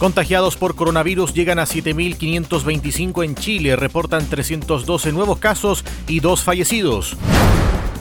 Contagiados 0.00 0.56
por 0.56 0.76
coronavirus 0.76 1.34
llegan 1.34 1.58
a 1.58 1.66
7.525 1.66 3.22
en 3.22 3.34
Chile, 3.34 3.76
reportan 3.76 4.26
312 4.26 5.12
nuevos 5.12 5.38
casos 5.38 5.84
y 6.08 6.20
dos 6.20 6.42
fallecidos. 6.42 7.18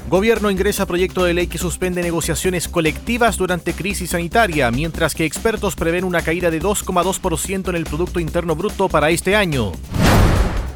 Gobierno 0.08 0.50
ingresa 0.50 0.86
proyecto 0.86 1.26
de 1.26 1.34
ley 1.34 1.48
que 1.48 1.58
suspende 1.58 2.02
negociaciones 2.02 2.70
colectivas 2.70 3.36
durante 3.36 3.74
crisis 3.74 4.12
sanitaria, 4.12 4.72
mientras 4.72 5.14
que 5.14 5.26
expertos 5.26 5.76
prevén 5.76 6.06
una 6.06 6.22
caída 6.22 6.50
de 6.50 6.62
2,2% 6.62 7.67
en 7.67 7.76
el 7.76 7.83
Producto 7.83 8.22
Interno 8.22 8.56
Bruto 8.56 8.88
para 8.88 9.10
este 9.10 9.36
año. 9.36 9.74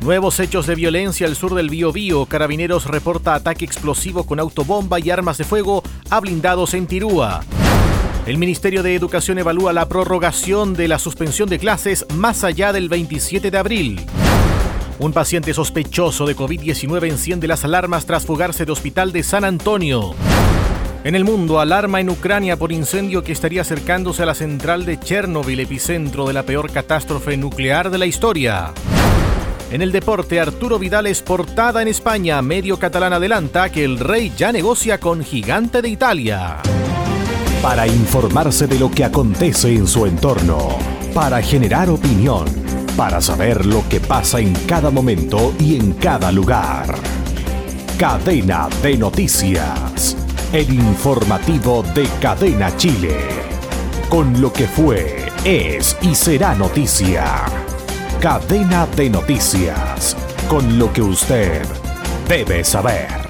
Nuevos 0.02 0.42
hechos 0.42 0.68
de 0.68 0.76
violencia 0.76 1.26
al 1.26 1.38
sur 1.38 1.56
del 1.56 1.70
Biobío. 1.70 2.26
Carabineros 2.26 2.86
reporta 2.86 3.34
ataque 3.34 3.64
explosivo 3.64 4.26
con 4.26 4.42
autobomba 4.42 5.00
y 5.00 5.10
armas 5.10 5.38
de 5.38 5.46
fuego 5.46 5.84
a 6.10 6.20
blindados 6.20 6.74
en 6.74 6.86
Tirúa. 6.86 7.46
El 8.26 8.38
Ministerio 8.38 8.84
de 8.84 8.96
Educación 8.96 9.38
evalúa 9.38 9.74
la 9.74 9.90
prorrogación 9.90 10.76
de 10.76 10.88
la 10.88 10.98
suspensión 10.98 11.50
de 11.50 11.60
clases 11.60 12.06
más 12.14 12.46
allá 12.46 12.72
del 12.72 12.88
27 12.88 13.52
de 13.52 13.58
abril. 13.58 14.00
Un 14.98 15.12
paciente 15.12 15.54
sospechoso 15.54 16.26
de 16.26 16.34
COVID-19 16.34 17.10
enciende 17.10 17.50
las 17.50 17.66
alarmas 17.66 18.06
tras 18.06 18.26
fugarse 18.26 18.64
de 18.66 18.72
hospital 18.72 19.12
de 19.12 19.24
San 19.24 19.44
Antonio. 19.44 20.16
En 21.04 21.16
el 21.16 21.26
mundo, 21.26 21.60
alarma 21.60 22.00
en 22.00 22.10
Ucrania 22.10 22.56
por 22.56 22.72
incendio 22.72 23.26
que 23.26 23.34
estaría 23.34 23.60
acercándose 23.60 24.24
a 24.24 24.26
la 24.26 24.36
central 24.36 24.86
de 24.86 24.98
Chernobyl, 25.02 25.60
epicentro 25.60 26.26
de 26.26 26.32
la 26.32 26.44
peor 26.44 26.72
catástrofe 26.72 27.36
nuclear 27.36 27.90
de 27.90 27.98
la 27.98 28.06
historia. 28.06 28.72
En 29.70 29.82
el 29.82 29.92
deporte, 29.92 30.40
Arturo 30.40 30.80
Vidal 30.80 31.08
es 31.08 31.22
portada 31.22 31.82
en 31.82 31.90
España. 31.90 32.42
Medio 32.42 32.80
catalán 32.80 33.12
adelanta 33.12 33.70
que 33.70 33.84
el 33.84 34.00
rey 34.00 34.32
ya 34.38 34.54
negocia 34.54 34.98
con 34.98 35.26
gigante 35.26 35.82
de 35.82 35.90
Italia 35.90 36.62
para 37.64 37.88
informarse 37.88 38.68
de 38.68 38.78
lo 38.78 38.92
que 38.92 39.06
acontece 39.06 39.74
en 39.74 39.88
su 39.88 40.06
entorno, 40.06 40.78
para 41.14 41.42
generar 41.42 41.90
opinión, 41.90 42.44
para 42.98 43.22
saber 43.22 43.66
lo 43.66 43.88
que 43.88 44.02
pasa 44.02 44.42
en 44.42 44.54
cada 44.68 44.90
momento 44.90 45.54
y 45.58 45.78
en 45.78 45.94
cada 45.94 46.30
lugar. 46.30 46.94
Cadena 47.98 48.68
de 48.82 48.98
Noticias, 48.98 50.18
el 50.52 50.74
informativo 50.74 51.86
de 51.96 52.06
Cadena 52.20 52.76
Chile, 52.76 53.16
con 54.10 54.42
lo 54.42 54.52
que 54.52 54.68
fue, 54.68 55.28
es 55.46 55.96
y 56.02 56.14
será 56.16 56.56
noticia. 56.56 57.46
Cadena 58.20 58.86
de 58.88 59.10
Noticias, 59.10 60.18
con 60.50 60.78
lo 60.78 60.92
que 60.92 61.02
usted 61.02 61.66
debe 62.28 62.66
saber. 62.66 63.24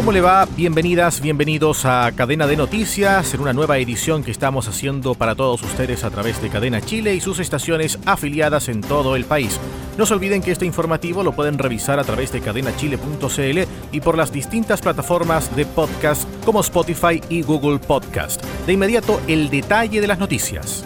¿Cómo 0.00 0.12
le 0.12 0.22
va? 0.22 0.48
Bienvenidas, 0.56 1.20
bienvenidos 1.20 1.84
a 1.84 2.10
Cadena 2.16 2.46
de 2.46 2.56
Noticias, 2.56 3.34
en 3.34 3.40
una 3.42 3.52
nueva 3.52 3.76
edición 3.76 4.24
que 4.24 4.30
estamos 4.30 4.66
haciendo 4.66 5.14
para 5.14 5.34
todos 5.34 5.62
ustedes 5.62 6.04
a 6.04 6.10
través 6.10 6.40
de 6.40 6.48
Cadena 6.48 6.80
Chile 6.80 7.14
y 7.14 7.20
sus 7.20 7.38
estaciones 7.38 7.98
afiliadas 8.06 8.70
en 8.70 8.80
todo 8.80 9.14
el 9.14 9.26
país. 9.26 9.60
No 9.98 10.06
se 10.06 10.14
olviden 10.14 10.40
que 10.40 10.52
este 10.52 10.64
informativo 10.64 11.22
lo 11.22 11.32
pueden 11.32 11.58
revisar 11.58 11.98
a 11.98 12.04
través 12.04 12.32
de 12.32 12.40
cadenachile.cl 12.40 13.58
y 13.92 14.00
por 14.00 14.16
las 14.16 14.32
distintas 14.32 14.80
plataformas 14.80 15.54
de 15.54 15.66
podcast 15.66 16.26
como 16.46 16.62
Spotify 16.62 17.20
y 17.28 17.42
Google 17.42 17.78
Podcast. 17.78 18.42
De 18.66 18.72
inmediato, 18.72 19.20
el 19.28 19.50
detalle 19.50 20.00
de 20.00 20.06
las 20.06 20.18
noticias. 20.18 20.82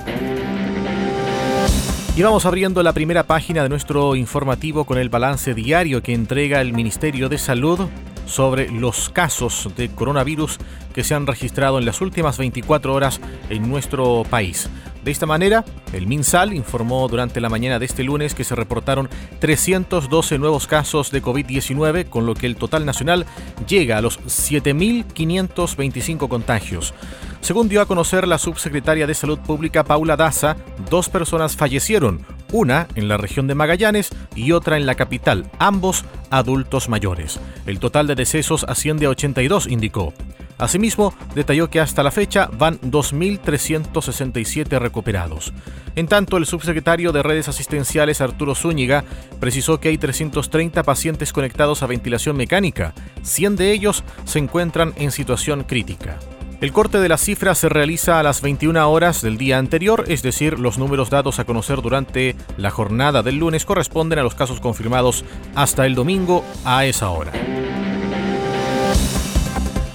Y 2.17 2.23
vamos 2.23 2.47
abriendo 2.47 2.83
la 2.83 2.93
primera 2.93 3.23
página 3.23 3.63
de 3.63 3.69
nuestro 3.69 4.17
informativo 4.17 4.85
con 4.85 4.99
el 4.99 5.09
balance 5.09 5.55
diario 5.55 6.03
que 6.03 6.15
entrega 6.15 6.61
el 6.61 6.73
Ministerio 6.73 7.29
de 7.29 7.39
Salud 7.39 7.89
sobre 8.27 8.71
los 8.71 9.11
casos 9.11 9.69
de 9.77 9.89
coronavirus 9.89 10.59
que 10.95 11.05
se 11.05 11.15
han 11.15 11.27
registrado 11.27 11.79
en 11.79 11.87
las 11.87 12.01
últimas 12.01 12.39
24 12.39 12.95
horas 12.95 13.21
en 13.51 13.69
nuestro 13.69 14.25
país. 14.29 14.69
De 15.05 15.11
esta 15.11 15.27
manera, 15.27 15.67
el 15.93 16.07
MinSal 16.07 16.55
informó 16.55 17.07
durante 17.09 17.43
la 17.43 17.51
mañana 17.51 17.79
de 17.79 17.85
este 17.85 18.05
lunes 18.05 18.35
que 18.35 18.45
se 18.45 18.55
reportaron 18.55 19.11
312 19.39 20.39
nuevos 20.39 20.67
casos 20.67 21.11
de 21.11 21.23
COVID-19, 21.23 22.09
con 22.09 22.25
lo 22.25 22.33
que 22.35 22.47
el 22.47 22.57
total 22.57 22.87
nacional 22.87 23.27
llega 23.69 23.99
a 23.99 24.01
los 24.01 24.19
7.525 24.21 26.27
contagios. 26.29 26.95
Según 27.43 27.69
dio 27.69 27.83
a 27.83 27.87
conocer 27.87 28.27
la 28.27 28.39
subsecretaria 28.39 29.07
de 29.07 29.13
Salud 29.13 29.39
Pública 29.41 29.85
Paula 29.85 30.17
Daza, 30.17 30.57
dos 30.89 31.11
personas 31.11 31.55
fallecieron, 31.55 32.25
una 32.55 32.87
en 32.95 33.09
la 33.09 33.17
región 33.17 33.49
de 33.49 33.57
Magallanes 33.57 34.11
y 34.37 34.53
otra 34.53 34.77
en 34.77 34.87
la 34.87 34.95
capital, 34.95 35.51
ambos 35.59 36.05
adultos 36.31 36.89
mayores. 36.89 37.41
El 37.67 37.81
total 37.81 38.07
de 38.07 38.15
decesos 38.15 38.65
asciende 38.69 39.07
a 39.07 39.11
82, 39.11 39.67
indicó. 39.67 40.15
Asimismo, 40.57 41.13
detalló 41.35 41.69
que 41.69 41.81
hasta 41.81 42.05
la 42.05 42.13
fecha 42.13 42.49
van 42.57 42.81
2.367 42.81 44.79
recuperados. 44.79 45.53
En 45.97 46.07
tanto, 46.07 46.37
el 46.37 46.47
subsecretario 46.47 47.11
de 47.11 47.25
redes 47.25 47.49
asistenciales 47.49 48.21
Arturo 48.21 48.55
Zúñiga 48.55 49.03
precisó 49.41 49.81
que 49.81 49.89
hay 49.89 49.99
330 49.99 50.85
pacientes 50.85 51.33
conectados 51.33 51.83
a 51.83 51.89
ventilación 51.89 52.37
mecánica, 52.37 52.95
100 53.23 53.57
de 53.57 53.73
ellos 53.73 54.05
se 54.25 54.39
encuentran 54.39 54.95
en 54.97 55.11
situación 55.11 55.65
crítica. 55.65 56.21
El 56.61 56.73
corte 56.73 56.99
de 56.99 57.09
las 57.09 57.21
cifras 57.21 57.59
se 57.59 57.69
realiza 57.69 58.19
a 58.19 58.23
las 58.23 58.41
21 58.41 58.91
horas 58.91 59.21
del 59.21 59.37
día 59.37 59.59
anterior, 59.59 60.05
es 60.09 60.23
decir, 60.23 60.59
los 60.59 60.79
números 60.79 61.11
dados 61.11 61.39
a 61.39 61.45
conocer 61.45 61.83
durante 61.83 62.37
la 62.57 62.71
jornada 62.71 63.23
del 63.23 63.37
lunes 63.37 63.65
corresponden 63.65 64.19
a 64.19 64.23
los 64.23 64.35
casos 64.35 64.61
confirmados 64.61 65.25
hasta 65.55 65.85
el 65.85 65.95
domingo 65.95 66.45
a 66.65 66.87
esa 66.87 67.11
hora. 67.11 67.33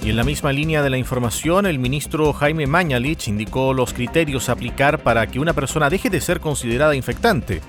Y 0.02 0.10
en 0.10 0.16
la 0.16 0.24
misma 0.24 0.52
línea 0.52 0.82
de 0.82 0.90
la 0.90 0.96
información, 0.96 1.66
el 1.66 1.78
ministro 1.78 2.32
Jaime 2.32 2.66
Mañalich 2.66 3.28
indicó 3.28 3.74
los 3.74 3.92
criterios 3.92 4.48
a 4.48 4.52
aplicar 4.52 5.02
para 5.02 5.26
que 5.26 5.40
una 5.40 5.52
persona 5.52 5.90
deje 5.90 6.08
de 6.08 6.20
ser 6.20 6.40
considerada 6.40 6.94
infectante. 6.94 7.60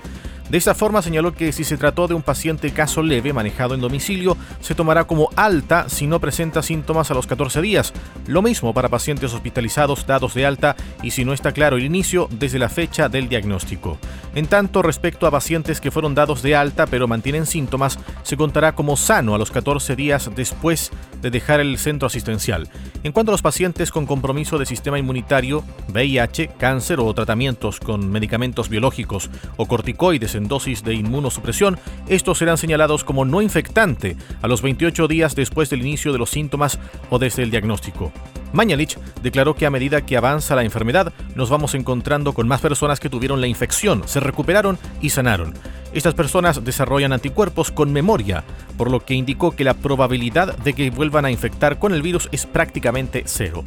De 0.52 0.58
esta 0.58 0.74
forma 0.74 1.00
señaló 1.00 1.32
que 1.32 1.50
si 1.50 1.64
se 1.64 1.78
trató 1.78 2.08
de 2.08 2.12
un 2.12 2.20
paciente 2.20 2.72
caso 2.72 3.02
leve 3.02 3.32
manejado 3.32 3.72
en 3.72 3.80
domicilio, 3.80 4.36
se 4.60 4.74
tomará 4.74 5.04
como 5.04 5.30
alta 5.34 5.88
si 5.88 6.06
no 6.06 6.20
presenta 6.20 6.60
síntomas 6.60 7.10
a 7.10 7.14
los 7.14 7.26
14 7.26 7.62
días. 7.62 7.94
Lo 8.26 8.42
mismo 8.42 8.74
para 8.74 8.90
pacientes 8.90 9.32
hospitalizados 9.32 10.06
dados 10.06 10.34
de 10.34 10.44
alta 10.44 10.76
y 11.02 11.12
si 11.12 11.24
no 11.24 11.32
está 11.32 11.52
claro 11.52 11.78
el 11.78 11.86
inicio 11.86 12.28
desde 12.30 12.58
la 12.58 12.68
fecha 12.68 13.08
del 13.08 13.30
diagnóstico. 13.30 13.96
En 14.34 14.46
tanto, 14.46 14.82
respecto 14.82 15.26
a 15.26 15.30
pacientes 15.30 15.80
que 15.80 15.90
fueron 15.90 16.14
dados 16.14 16.42
de 16.42 16.54
alta 16.54 16.84
pero 16.84 17.08
mantienen 17.08 17.46
síntomas, 17.46 17.98
se 18.22 18.36
contará 18.36 18.74
como 18.74 18.98
sano 18.98 19.34
a 19.34 19.38
los 19.38 19.50
14 19.50 19.96
días 19.96 20.30
después 20.36 20.90
de 21.22 21.30
dejar 21.30 21.60
el 21.60 21.78
centro 21.78 22.08
asistencial. 22.08 22.68
En 23.04 23.12
cuanto 23.12 23.32
a 23.32 23.34
los 23.34 23.42
pacientes 23.42 23.90
con 23.90 24.04
compromiso 24.04 24.58
de 24.58 24.66
sistema 24.66 24.98
inmunitario, 24.98 25.64
VIH, 25.88 26.50
cáncer 26.58 27.00
o 27.00 27.14
tratamientos 27.14 27.80
con 27.80 28.10
medicamentos 28.10 28.68
biológicos 28.68 29.30
o 29.56 29.66
corticoides 29.66 30.34
en 30.34 30.41
dosis 30.48 30.82
de 30.82 30.94
inmunosupresión, 30.94 31.78
estos 32.08 32.38
serán 32.38 32.58
señalados 32.58 33.04
como 33.04 33.24
no 33.24 33.42
infectante 33.42 34.16
a 34.40 34.48
los 34.48 34.62
28 34.62 35.08
días 35.08 35.34
después 35.34 35.70
del 35.70 35.82
inicio 35.82 36.12
de 36.12 36.18
los 36.18 36.30
síntomas 36.30 36.78
o 37.10 37.18
desde 37.18 37.42
el 37.42 37.50
diagnóstico. 37.50 38.12
Mañalich 38.52 38.98
declaró 39.22 39.54
que 39.54 39.66
a 39.66 39.70
medida 39.70 40.04
que 40.04 40.16
avanza 40.16 40.54
la 40.54 40.64
enfermedad, 40.64 41.12
nos 41.34 41.48
vamos 41.48 41.74
encontrando 41.74 42.34
con 42.34 42.46
más 42.46 42.60
personas 42.60 43.00
que 43.00 43.08
tuvieron 43.08 43.40
la 43.40 43.46
infección, 43.46 44.02
se 44.06 44.20
recuperaron 44.20 44.78
y 45.00 45.10
sanaron. 45.10 45.54
Estas 45.92 46.14
personas 46.14 46.64
desarrollan 46.64 47.12
anticuerpos 47.12 47.70
con 47.70 47.92
memoria, 47.92 48.44
por 48.76 48.90
lo 48.90 49.00
que 49.00 49.14
indicó 49.14 49.52
que 49.52 49.64
la 49.64 49.74
probabilidad 49.74 50.56
de 50.58 50.72
que 50.72 50.90
vuelvan 50.90 51.24
a 51.24 51.30
infectar 51.30 51.78
con 51.78 51.92
el 51.92 52.02
virus 52.02 52.28
es 52.32 52.46
prácticamente 52.46 53.24
cero. 53.26 53.64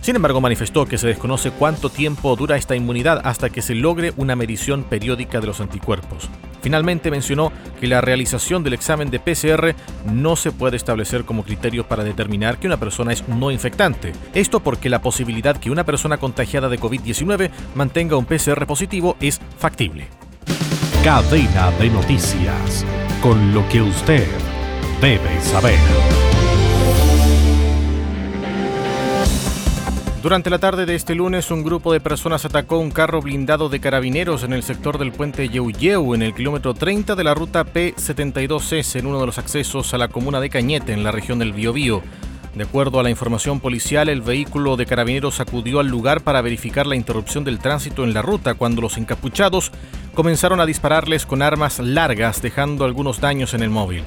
Sin 0.00 0.16
embargo, 0.16 0.40
manifestó 0.40 0.86
que 0.86 0.96
se 0.96 1.08
desconoce 1.08 1.50
cuánto 1.50 1.90
tiempo 1.90 2.34
dura 2.34 2.56
esta 2.56 2.74
inmunidad 2.74 3.20
hasta 3.24 3.50
que 3.50 3.60
se 3.60 3.74
logre 3.74 4.14
una 4.16 4.34
medición 4.34 4.82
periódica 4.82 5.40
de 5.40 5.46
los 5.46 5.60
anticuerpos. 5.60 6.28
Finalmente 6.62 7.10
mencionó 7.10 7.52
que 7.80 7.86
la 7.86 8.00
realización 8.00 8.62
del 8.62 8.74
examen 8.74 9.10
de 9.10 9.20
PCR 9.20 9.74
no 10.12 10.36
se 10.36 10.52
puede 10.52 10.76
establecer 10.76 11.24
como 11.24 11.44
criterio 11.44 11.86
para 11.86 12.04
determinar 12.04 12.58
que 12.58 12.66
una 12.66 12.78
persona 12.78 13.12
es 13.12 13.28
no 13.28 13.50
infectante. 13.50 14.12
Esto 14.34 14.60
porque 14.60 14.90
la 14.90 15.02
posibilidad 15.02 15.56
que 15.56 15.70
una 15.70 15.84
persona 15.84 16.18
contagiada 16.18 16.68
de 16.68 16.78
COVID-19 16.78 17.50
mantenga 17.74 18.16
un 18.16 18.26
PCR 18.26 18.66
positivo 18.66 19.16
es 19.20 19.40
factible. 19.58 20.08
Cadena 21.04 21.70
de 21.78 21.88
noticias, 21.90 22.84
con 23.22 23.54
lo 23.54 23.66
que 23.68 23.80
usted 23.80 24.26
debe 25.00 25.40
saber. 25.40 26.29
Durante 30.22 30.50
la 30.50 30.58
tarde 30.58 30.84
de 30.84 30.96
este 30.96 31.14
lunes, 31.14 31.50
un 31.50 31.64
grupo 31.64 31.94
de 31.94 32.00
personas 32.00 32.44
atacó 32.44 32.76
un 32.76 32.90
carro 32.90 33.22
blindado 33.22 33.70
de 33.70 33.80
carabineros 33.80 34.44
en 34.44 34.52
el 34.52 34.62
sector 34.62 34.98
del 34.98 35.12
puente 35.12 35.48
Yeuyeu, 35.48 36.14
en 36.14 36.20
el 36.20 36.34
kilómetro 36.34 36.74
30 36.74 37.16
de 37.16 37.24
la 37.24 37.32
ruta 37.32 37.64
P72S, 37.64 38.98
en 38.98 39.06
uno 39.06 39.18
de 39.18 39.24
los 39.24 39.38
accesos 39.38 39.94
a 39.94 39.98
la 39.98 40.08
comuna 40.08 40.38
de 40.38 40.50
Cañete, 40.50 40.92
en 40.92 41.04
la 41.04 41.10
región 41.10 41.38
del 41.38 41.54
Biobío. 41.54 42.02
De 42.54 42.64
acuerdo 42.64 43.00
a 43.00 43.02
la 43.02 43.08
información 43.08 43.60
policial, 43.60 44.10
el 44.10 44.20
vehículo 44.20 44.76
de 44.76 44.84
carabineros 44.84 45.40
acudió 45.40 45.80
al 45.80 45.88
lugar 45.88 46.20
para 46.20 46.42
verificar 46.42 46.86
la 46.86 46.96
interrupción 46.96 47.42
del 47.42 47.58
tránsito 47.58 48.04
en 48.04 48.12
la 48.12 48.20
ruta 48.20 48.52
cuando 48.52 48.82
los 48.82 48.98
encapuchados 48.98 49.72
comenzaron 50.12 50.60
a 50.60 50.66
dispararles 50.66 51.24
con 51.24 51.40
armas 51.40 51.78
largas, 51.78 52.42
dejando 52.42 52.84
algunos 52.84 53.22
daños 53.22 53.54
en 53.54 53.62
el 53.62 53.70
móvil. 53.70 54.04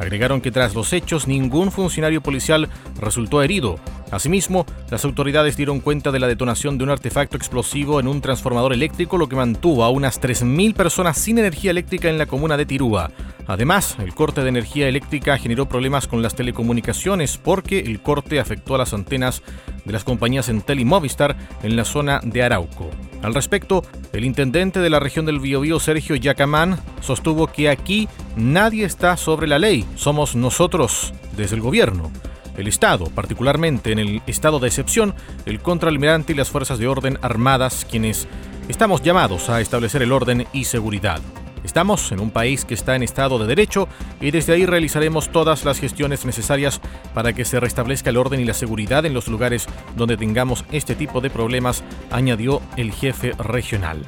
Agregaron 0.00 0.40
que 0.40 0.50
tras 0.50 0.74
los 0.74 0.92
hechos 0.92 1.28
ningún 1.28 1.70
funcionario 1.70 2.20
policial 2.20 2.68
resultó 3.00 3.44
herido. 3.44 3.78
Asimismo, 4.12 4.66
las 4.90 5.06
autoridades 5.06 5.56
dieron 5.56 5.80
cuenta 5.80 6.12
de 6.12 6.18
la 6.18 6.28
detonación 6.28 6.76
de 6.76 6.84
un 6.84 6.90
artefacto 6.90 7.38
explosivo 7.38 7.98
en 7.98 8.06
un 8.06 8.20
transformador 8.20 8.74
eléctrico, 8.74 9.16
lo 9.16 9.26
que 9.26 9.36
mantuvo 9.36 9.84
a 9.84 9.88
unas 9.88 10.20
3.000 10.20 10.74
personas 10.74 11.16
sin 11.16 11.38
energía 11.38 11.70
eléctrica 11.70 12.10
en 12.10 12.18
la 12.18 12.26
comuna 12.26 12.58
de 12.58 12.66
Tirúa. 12.66 13.10
Además, 13.46 13.96
el 13.98 14.14
corte 14.14 14.42
de 14.42 14.50
energía 14.50 14.86
eléctrica 14.86 15.38
generó 15.38 15.66
problemas 15.66 16.06
con 16.06 16.20
las 16.20 16.34
telecomunicaciones 16.34 17.38
porque 17.38 17.78
el 17.80 18.02
corte 18.02 18.38
afectó 18.38 18.74
a 18.74 18.78
las 18.78 18.92
antenas 18.92 19.42
de 19.86 19.92
las 19.92 20.04
compañías 20.04 20.50
Entel 20.50 20.80
y 20.80 20.84
Movistar 20.84 21.34
en 21.62 21.74
la 21.74 21.86
zona 21.86 22.20
de 22.22 22.42
Arauco. 22.42 22.90
Al 23.22 23.32
respecto, 23.32 23.82
el 24.12 24.26
intendente 24.26 24.80
de 24.80 24.90
la 24.90 25.00
región 25.00 25.24
del 25.24 25.40
Biobío, 25.40 25.80
Sergio 25.80 26.16
Yacamán, 26.16 26.78
sostuvo 27.00 27.46
que 27.46 27.70
aquí 27.70 28.08
nadie 28.36 28.84
está 28.84 29.16
sobre 29.16 29.46
la 29.46 29.58
ley, 29.58 29.86
somos 29.96 30.36
nosotros 30.36 31.14
desde 31.34 31.56
el 31.56 31.62
gobierno. 31.62 32.10
El 32.56 32.68
Estado, 32.68 33.06
particularmente 33.06 33.92
en 33.92 33.98
el 33.98 34.22
estado 34.26 34.58
de 34.58 34.68
excepción, 34.68 35.14
el 35.46 35.60
contraalmirante 35.60 36.32
y 36.32 36.36
las 36.36 36.50
fuerzas 36.50 36.78
de 36.78 36.86
orden 36.86 37.18
armadas, 37.22 37.86
quienes 37.90 38.28
estamos 38.68 39.02
llamados 39.02 39.48
a 39.48 39.60
establecer 39.60 40.02
el 40.02 40.12
orden 40.12 40.46
y 40.52 40.64
seguridad. 40.64 41.20
Estamos 41.64 42.10
en 42.10 42.20
un 42.20 42.30
país 42.30 42.64
que 42.64 42.74
está 42.74 42.96
en 42.96 43.02
estado 43.02 43.38
de 43.38 43.46
derecho 43.46 43.88
y 44.20 44.32
desde 44.32 44.52
ahí 44.52 44.66
realizaremos 44.66 45.30
todas 45.30 45.64
las 45.64 45.78
gestiones 45.78 46.24
necesarias 46.24 46.80
para 47.14 47.32
que 47.32 47.44
se 47.44 47.60
restablezca 47.60 48.10
el 48.10 48.16
orden 48.16 48.40
y 48.40 48.44
la 48.44 48.54
seguridad 48.54 49.06
en 49.06 49.14
los 49.14 49.28
lugares 49.28 49.66
donde 49.96 50.16
tengamos 50.16 50.64
este 50.72 50.94
tipo 50.94 51.20
de 51.20 51.30
problemas, 51.30 51.84
añadió 52.10 52.60
el 52.76 52.92
jefe 52.92 53.32
regional. 53.38 54.04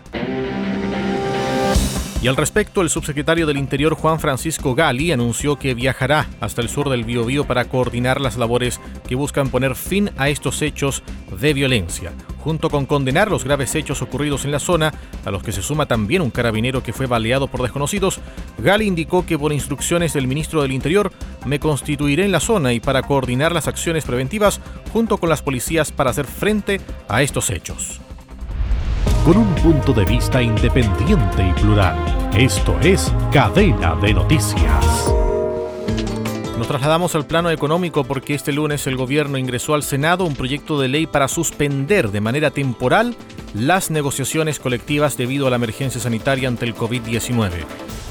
Y 2.25 2.29
al 2.29 2.37
respecto, 2.37 2.81
el 2.81 2.89
subsecretario 2.89 3.47
del 3.47 3.59
Interior 3.59 3.95
Juan 3.95 4.19
Francisco 4.19 4.75
Gali 4.75 5.13
anunció 5.13 5.59
que 5.59 5.75
viajará 5.75 6.27
hasta 6.41 6.63
el 6.63 6.71
sur 6.71 6.89
del 6.89 7.05
Biobío 7.05 7.45
para 7.45 7.67
coordinar 7.67 8.19
las 8.19 8.39
labores 8.39 8.81
que 9.07 9.15
buscan 9.15 9.51
poner 9.51 9.75
fin 9.75 10.11
a 10.17 10.31
estos 10.31 10.63
hechos 10.63 11.03
de 11.39 11.53
violencia, 11.53 12.15
junto 12.39 12.71
con 12.71 12.87
condenar 12.87 13.31
los 13.31 13.45
graves 13.45 13.75
hechos 13.75 14.01
ocurridos 14.01 14.47
en 14.47 14.53
la 14.53 14.59
zona, 14.59 14.95
a 15.27 15.31
los 15.31 15.43
que 15.43 15.53
se 15.53 15.61
suma 15.61 15.85
también 15.85 16.23
un 16.23 16.31
carabinero 16.31 16.83
que 16.83 16.95
fue 16.95 17.05
baleado 17.05 17.47
por 17.47 17.61
desconocidos. 17.61 18.21
Gali 18.57 18.87
indicó 18.87 19.27
que 19.27 19.39
por 19.39 19.53
instrucciones 19.53 20.15
del 20.15 20.27
ministro 20.27 20.63
del 20.63 20.73
Interior 20.73 21.13
me 21.45 21.61
constituiré 21.61 22.25
en 22.25 22.33
la 22.33 22.41
zona 22.41 22.73
y 22.73 22.81
para 22.81 23.03
coordinar 23.03 23.53
las 23.53 23.69
acciones 23.69 24.07
preventivas 24.07 24.63
junto 24.95 25.19
con 25.19 25.29
las 25.29 25.43
policías 25.43 25.93
para 25.93 26.09
hacer 26.09 26.25
frente 26.25 26.81
a 27.07 27.21
estos 27.21 27.51
hechos 27.51 28.01
con 29.25 29.39
un 29.39 29.55
punto 29.55 29.95
de 29.95 30.05
vista 30.05 30.43
independiente 30.43 31.49
y 31.49 31.53
plural. 31.55 31.97
Esto 32.37 32.79
es 32.81 33.11
Cadena 33.33 33.95
de 33.95 34.13
Noticias. 34.13 35.15
Nos 36.59 36.69
trasladamos 36.69 37.15
al 37.15 37.27
plano 37.27 37.51
económico 37.51 38.05
porque 38.05 38.35
este 38.35 38.53
lunes 38.53 38.87
el 38.87 38.97
gobierno 38.97 39.39
ingresó 39.39 39.73
al 39.73 39.83
Senado 39.83 40.25
un 40.25 40.35
proyecto 40.35 40.79
de 40.79 40.89
ley 40.89 41.07
para 41.07 41.29
suspender 41.29 42.11
de 42.11 42.21
manera 42.21 42.51
temporal 42.51 43.17
las 43.55 43.91
negociaciones 43.91 44.59
colectivas 44.59 45.17
debido 45.17 45.47
a 45.47 45.51
la 45.51 45.57
emergencia 45.57 46.03
sanitaria 46.03 46.47
ante 46.47 46.67
el 46.67 46.75
COVID-19. 46.75 47.65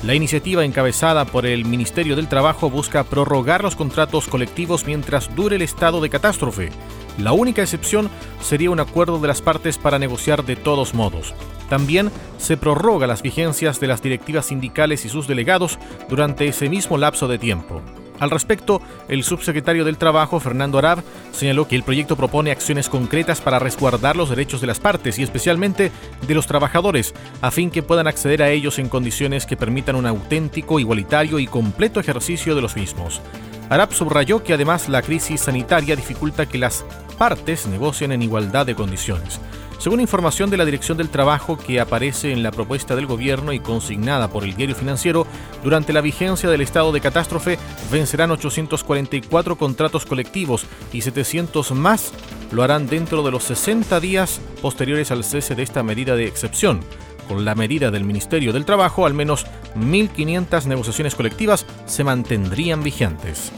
La 0.04 0.16
iniciativa 0.16 0.66
encabezada 0.66 1.26
por 1.26 1.46
el 1.46 1.64
Ministerio 1.64 2.16
del 2.16 2.28
Trabajo 2.28 2.72
busca 2.72 3.04
prorrogar 3.04 3.64
los 3.64 3.76
contratos 3.76 4.28
colectivos 4.28 4.86
mientras 4.86 5.34
dure 5.36 5.58
el 5.58 5.62
estado 5.62 6.02
de 6.02 6.10
catástrofe. 6.10 6.72
La 7.18 7.32
única 7.32 7.62
excepción 7.62 8.10
sería 8.42 8.72
un 8.72 8.80
acuerdo 8.80 9.20
de 9.20 9.28
las 9.28 9.42
partes 9.42 9.78
para 9.78 10.00
negociar 10.00 10.46
de 10.46 10.56
todos 10.56 10.94
modos. 10.94 11.34
También 11.70 12.12
se 12.38 12.58
prorroga 12.58 13.08
las 13.08 13.22
vigencias 13.22 13.80
de 13.80 13.88
las 13.88 14.02
directivas 14.02 14.48
sindicales 14.48 15.06
y 15.06 15.10
sus 15.10 15.28
delegados 15.28 15.80
durante 16.10 16.48
ese 16.48 16.70
mismo 16.70 16.98
lapso 16.98 17.28
de 17.28 17.38
tiempo. 17.38 17.82
Al 18.20 18.30
respecto, 18.30 18.82
el 19.10 19.24
subsecretario 19.24 19.84
del 19.84 19.98
Trabajo, 19.98 20.40
Fernando 20.40 20.78
Arab, 20.78 21.04
señaló 21.32 21.68
que 21.68 21.76
el 21.76 21.84
proyecto 21.84 22.16
propone 22.16 22.52
acciones 22.52 22.88
concretas 22.90 23.42
para 23.42 23.60
resguardar 23.60 24.16
los 24.16 24.30
derechos 24.30 24.62
de 24.62 24.68
las 24.68 24.80
partes 24.80 25.20
y 25.20 25.24
especialmente 25.24 25.92
de 26.26 26.34
los 26.36 26.48
trabajadores, 26.48 27.14
a 27.42 27.52
fin 27.52 27.70
que 27.70 27.84
puedan 27.84 28.08
acceder 28.08 28.42
a 28.42 28.50
ellos 28.50 28.80
en 28.80 28.88
condiciones 28.88 29.46
que 29.46 29.58
permitan 29.58 29.96
un 29.96 30.06
auténtico, 30.06 30.80
igualitario 30.80 31.40
y 31.40 31.48
completo 31.48 32.00
ejercicio 32.00 32.56
de 32.56 32.62
los 32.62 32.76
mismos. 32.76 33.22
Arab 33.70 33.94
subrayó 33.94 34.44
que 34.44 34.54
además 34.54 34.90
la 34.90 35.02
crisis 35.02 35.42
sanitaria 35.42 35.96
dificulta 35.96 36.46
que 36.46 36.58
las 36.58 36.86
partes 37.18 37.68
negocian 37.68 38.12
en 38.12 38.22
igualdad 38.22 38.66
de 38.66 38.76
condiciones. 38.76 39.40
Según 39.84 40.00
información 40.00 40.50
de 40.50 40.56
la 40.56 40.64
Dirección 40.64 40.98
del 40.98 41.10
Trabajo 41.10 41.58
que 41.58 41.82
aparece 41.82 42.32
en 42.32 42.42
la 42.42 42.52
propuesta 42.52 42.96
del 42.96 43.06
gobierno 43.06 43.52
y 43.52 43.60
consignada 43.60 44.30
por 44.30 44.46
el 44.46 44.56
diario 44.56 44.76
financiero, 44.76 45.28
durante 45.62 45.92
la 45.92 46.00
vigencia 46.00 46.50
del 46.50 46.62
estado 46.62 46.94
de 46.94 47.02
catástrofe 47.02 47.60
vencerán 47.92 48.32
844 48.32 49.58
contratos 49.58 50.06
colectivos 50.06 50.66
y 50.94 51.02
700 51.02 51.74
más 51.74 52.14
lo 52.52 52.64
harán 52.64 52.88
dentro 52.88 53.24
de 53.24 53.32
los 53.32 53.44
60 53.44 54.00
días 54.00 54.40
posteriores 54.62 55.12
al 55.12 55.26
cese 55.26 55.54
de 55.54 55.64
esta 55.64 55.84
medida 55.84 56.16
de 56.16 56.28
excepción. 56.28 56.80
Con 57.28 57.46
la 57.46 57.56
medida 57.56 57.92
del 57.92 58.04
Ministerio 58.04 58.54
del 58.54 58.66
Trabajo, 58.66 59.06
al 59.06 59.14
menos 59.14 59.46
1.500 59.76 60.66
negociaciones 60.66 61.16
colectivas 61.16 61.66
se 61.86 62.04
mantendrían 62.04 62.84
vigentes. 62.84 63.52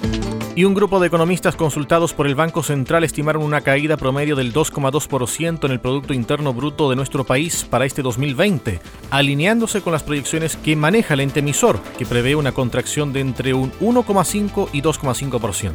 Y 0.57 0.63
un 0.63 0.73
grupo 0.73 1.01
de 1.01 1.07
economistas 1.07 1.57
consultados 1.57 2.13
por 2.13 2.27
el 2.27 2.35
Banco 2.35 2.63
Central 2.63 3.03
estimaron 3.03 3.43
una 3.43 3.59
caída 3.59 3.97
promedio 3.97 4.37
del 4.37 4.53
2,2% 4.53 5.65
en 5.65 5.71
el 5.71 5.81
Producto 5.81 6.13
Interno 6.13 6.53
Bruto 6.53 6.89
de 6.89 6.95
nuestro 6.95 7.25
país 7.25 7.67
para 7.69 7.83
este 7.83 8.01
2020, 8.01 8.79
alineándose 9.11 9.81
con 9.81 9.91
las 9.91 10.03
proyecciones 10.03 10.55
que 10.55 10.77
maneja 10.77 11.15
el 11.15 11.19
ente 11.19 11.41
emisor, 11.41 11.81
que 11.97 12.05
prevé 12.05 12.37
una 12.37 12.53
contracción 12.53 13.11
de 13.11 13.19
entre 13.19 13.53
un 13.53 13.73
1,5 13.81 14.69
y 14.71 14.81
2,5%. 14.81 15.73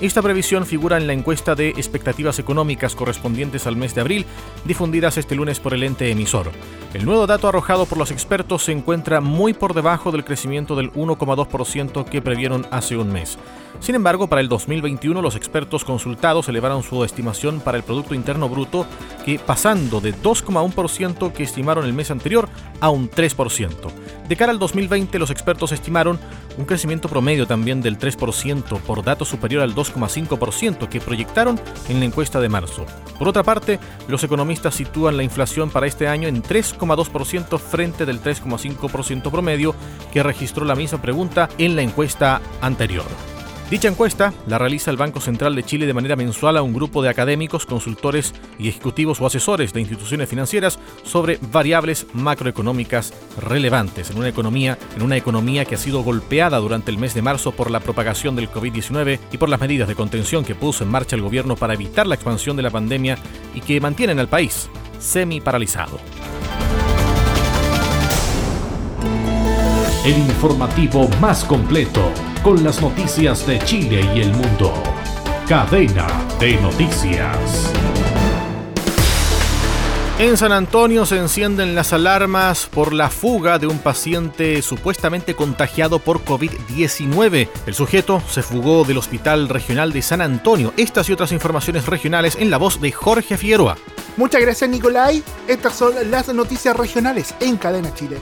Esta 0.00 0.22
previsión 0.22 0.66
figura 0.66 0.96
en 0.96 1.06
la 1.06 1.12
encuesta 1.12 1.54
de 1.54 1.68
expectativas 1.68 2.40
económicas 2.40 2.96
correspondientes 2.96 3.68
al 3.68 3.76
mes 3.76 3.94
de 3.94 4.00
abril, 4.00 4.26
difundidas 4.64 5.18
este 5.18 5.36
lunes 5.36 5.60
por 5.60 5.72
el 5.72 5.84
ente 5.84 6.10
emisor. 6.10 6.50
El 6.94 7.04
nuevo 7.04 7.28
dato 7.28 7.46
arrojado 7.46 7.86
por 7.86 7.96
los 7.96 8.10
expertos 8.10 8.64
se 8.64 8.72
encuentra 8.72 9.20
muy 9.20 9.54
por 9.54 9.72
debajo 9.72 10.10
del 10.10 10.24
crecimiento 10.24 10.74
del 10.74 10.92
1,2% 10.94 12.04
que 12.04 12.22
previeron 12.22 12.66
hace 12.72 12.96
un 12.96 13.12
mes. 13.12 13.38
Sin 13.80 13.94
embargo, 13.94 14.26
para 14.26 14.40
el 14.40 14.48
2021 14.48 15.22
los 15.22 15.36
expertos 15.36 15.84
consultados 15.84 16.48
elevaron 16.48 16.82
su 16.82 17.04
estimación 17.04 17.60
para 17.60 17.76
el 17.76 17.84
Producto 17.84 18.14
Interno 18.14 18.48
Bruto, 18.48 18.86
que 19.24 19.38
pasando 19.38 20.00
de 20.00 20.14
2,1% 20.14 21.32
que 21.32 21.42
estimaron 21.44 21.84
el 21.84 21.92
mes 21.92 22.10
anterior 22.10 22.48
a 22.80 22.90
un 22.90 23.10
3%. 23.10 23.70
De 24.28 24.36
cara 24.36 24.50
al 24.50 24.58
2020 24.58 25.18
los 25.18 25.30
expertos 25.30 25.72
estimaron 25.72 26.18
un 26.58 26.64
crecimiento 26.64 27.08
promedio 27.08 27.46
también 27.46 27.80
del 27.80 27.98
3%, 27.98 28.80
por 28.80 29.04
dato 29.04 29.24
superior 29.24 29.62
al 29.62 29.74
2,5% 29.74 30.88
que 30.88 31.00
proyectaron 31.00 31.60
en 31.88 32.00
la 32.00 32.06
encuesta 32.06 32.40
de 32.40 32.48
marzo. 32.48 32.86
Por 33.18 33.28
otra 33.28 33.42
parte, 33.42 33.78
los 34.08 34.24
economistas 34.24 34.74
sitúan 34.74 35.16
la 35.16 35.22
inflación 35.22 35.70
para 35.70 35.86
este 35.86 36.08
año 36.08 36.28
en 36.28 36.42
3,2% 36.42 37.58
frente 37.58 38.06
del 38.06 38.20
3,5% 38.20 39.30
promedio 39.30 39.74
que 40.12 40.22
registró 40.22 40.64
la 40.64 40.74
misma 40.74 41.00
pregunta 41.00 41.48
en 41.58 41.76
la 41.76 41.82
encuesta 41.82 42.40
anterior. 42.60 43.35
Dicha 43.70 43.88
encuesta 43.88 44.32
la 44.46 44.58
realiza 44.58 44.92
el 44.92 44.96
Banco 44.96 45.20
Central 45.20 45.56
de 45.56 45.64
Chile 45.64 45.86
de 45.86 45.94
manera 45.94 46.14
mensual 46.14 46.56
a 46.56 46.62
un 46.62 46.72
grupo 46.72 47.02
de 47.02 47.08
académicos, 47.08 47.66
consultores 47.66 48.32
y 48.60 48.68
ejecutivos 48.68 49.20
o 49.20 49.26
asesores 49.26 49.72
de 49.72 49.80
instituciones 49.80 50.28
financieras 50.28 50.78
sobre 51.02 51.40
variables 51.50 52.06
macroeconómicas 52.12 53.12
relevantes 53.40 54.10
en 54.10 54.18
una 54.18 54.28
economía, 54.28 54.78
en 54.94 55.02
una 55.02 55.16
economía 55.16 55.64
que 55.64 55.74
ha 55.74 55.78
sido 55.78 56.04
golpeada 56.04 56.58
durante 56.58 56.92
el 56.92 56.98
mes 56.98 57.12
de 57.14 57.22
marzo 57.22 57.50
por 57.50 57.72
la 57.72 57.80
propagación 57.80 58.36
del 58.36 58.48
COVID-19 58.48 59.18
y 59.32 59.36
por 59.36 59.48
las 59.48 59.60
medidas 59.60 59.88
de 59.88 59.96
contención 59.96 60.44
que 60.44 60.54
puso 60.54 60.84
en 60.84 60.90
marcha 60.90 61.16
el 61.16 61.22
gobierno 61.22 61.56
para 61.56 61.74
evitar 61.74 62.06
la 62.06 62.14
expansión 62.14 62.56
de 62.56 62.62
la 62.62 62.70
pandemia 62.70 63.18
y 63.52 63.62
que 63.62 63.80
mantienen 63.80 64.20
al 64.20 64.28
país 64.28 64.70
semi 65.00 65.40
paralizado. 65.40 65.98
El 70.04 70.18
informativo 70.18 71.08
más 71.20 71.44
completo 71.44 72.12
con 72.46 72.62
las 72.62 72.80
noticias 72.80 73.44
de 73.44 73.58
Chile 73.58 74.08
y 74.14 74.20
el 74.20 74.30
mundo. 74.32 74.72
Cadena 75.48 76.06
de 76.38 76.54
noticias. 76.58 77.72
En 80.20 80.36
San 80.36 80.52
Antonio 80.52 81.06
se 81.06 81.18
encienden 81.18 81.74
las 81.74 81.92
alarmas 81.92 82.66
por 82.66 82.92
la 82.92 83.10
fuga 83.10 83.58
de 83.58 83.66
un 83.66 83.80
paciente 83.80 84.62
supuestamente 84.62 85.34
contagiado 85.34 85.98
por 85.98 86.24
COVID-19. 86.24 87.48
El 87.66 87.74
sujeto 87.74 88.22
se 88.30 88.44
fugó 88.44 88.84
del 88.84 88.98
Hospital 88.98 89.48
Regional 89.48 89.92
de 89.92 90.02
San 90.02 90.20
Antonio. 90.20 90.72
Estas 90.76 91.08
y 91.08 91.14
otras 91.14 91.32
informaciones 91.32 91.86
regionales 91.86 92.36
en 92.38 92.52
la 92.52 92.58
voz 92.58 92.80
de 92.80 92.92
Jorge 92.92 93.36
Figueroa. 93.36 93.76
Muchas 94.16 94.40
gracias 94.40 94.70
Nicolai. 94.70 95.20
Estas 95.48 95.74
son 95.74 95.94
las 96.12 96.32
noticias 96.32 96.76
regionales 96.76 97.34
en 97.40 97.56
Cadena 97.56 97.92
Chile. 97.92 98.20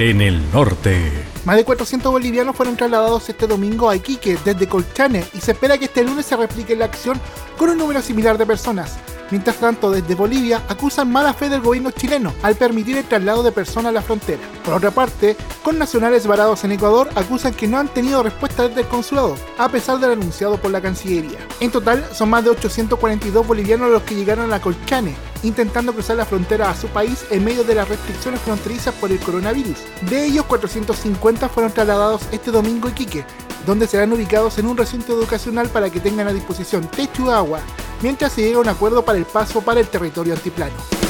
En 0.00 0.22
el 0.22 0.50
norte. 0.50 1.12
Más 1.44 1.56
de 1.56 1.64
400 1.66 2.10
bolivianos 2.10 2.56
fueron 2.56 2.74
trasladados 2.74 3.28
este 3.28 3.46
domingo 3.46 3.90
a 3.90 3.96
Iquique 3.96 4.38
desde 4.42 4.66
Colchane 4.66 5.26
y 5.34 5.42
se 5.42 5.52
espera 5.52 5.76
que 5.76 5.84
este 5.84 6.02
lunes 6.02 6.24
se 6.24 6.38
replique 6.38 6.74
la 6.74 6.86
acción 6.86 7.20
con 7.58 7.68
un 7.68 7.76
número 7.76 8.00
similar 8.00 8.38
de 8.38 8.46
personas. 8.46 8.96
Mientras 9.30 9.56
tanto, 9.56 9.90
desde 9.90 10.14
Bolivia 10.14 10.62
acusan 10.70 11.12
mala 11.12 11.34
fe 11.34 11.50
del 11.50 11.60
gobierno 11.60 11.90
chileno 11.90 12.32
al 12.42 12.54
permitir 12.54 12.96
el 12.96 13.04
traslado 13.04 13.42
de 13.42 13.52
personas 13.52 13.90
a 13.90 13.92
la 13.92 14.00
frontera. 14.00 14.40
Por 14.64 14.72
otra 14.72 14.90
parte, 14.90 15.36
con 15.62 15.78
nacionales 15.78 16.26
varados 16.26 16.64
en 16.64 16.72
Ecuador 16.72 17.10
acusan 17.14 17.52
que 17.52 17.68
no 17.68 17.76
han 17.76 17.88
tenido 17.88 18.22
respuesta 18.22 18.68
desde 18.68 18.80
el 18.80 18.88
consulado, 18.88 19.36
a 19.58 19.68
pesar 19.68 19.98
del 19.98 20.12
anunciado 20.12 20.58
por 20.58 20.70
la 20.70 20.80
Cancillería. 20.80 21.40
En 21.60 21.70
total, 21.70 22.08
son 22.14 22.30
más 22.30 22.42
de 22.42 22.48
842 22.48 23.46
bolivianos 23.46 23.90
los 23.90 24.02
que 24.04 24.14
llegaron 24.14 24.50
a 24.50 24.62
Colchane, 24.62 25.14
intentando 25.42 25.92
cruzar 25.92 26.16
la 26.16 26.26
frontera 26.26 26.70
a 26.70 26.76
su 26.76 26.88
país 26.88 27.24
en 27.30 27.44
medio 27.44 27.64
de 27.64 27.74
las 27.74 27.88
restricciones 27.88 28.40
fronterizas 28.40 28.94
por 28.94 29.10
el 29.10 29.18
coronavirus. 29.18 29.78
De 30.08 30.24
ellos, 30.24 30.44
450 30.46 31.48
fueron 31.48 31.72
trasladados 31.72 32.22
este 32.32 32.50
domingo 32.50 32.88
a 32.88 32.90
Iquique, 32.90 33.24
donde 33.66 33.86
serán 33.86 34.12
ubicados 34.12 34.58
en 34.58 34.66
un 34.66 34.76
recinto 34.76 35.12
educacional 35.12 35.68
para 35.68 35.90
que 35.90 36.00
tengan 36.00 36.28
a 36.28 36.32
disposición 36.32 36.88
techo 36.88 37.26
y 37.26 37.30
agua, 37.30 37.60
mientras 38.02 38.32
se 38.32 38.42
llega 38.42 38.58
a 38.58 38.62
un 38.62 38.68
acuerdo 38.68 39.04
para 39.04 39.18
el 39.18 39.24
paso 39.24 39.62
para 39.62 39.80
el 39.80 39.88
territorio 39.88 40.34
antiplano. 40.34 41.09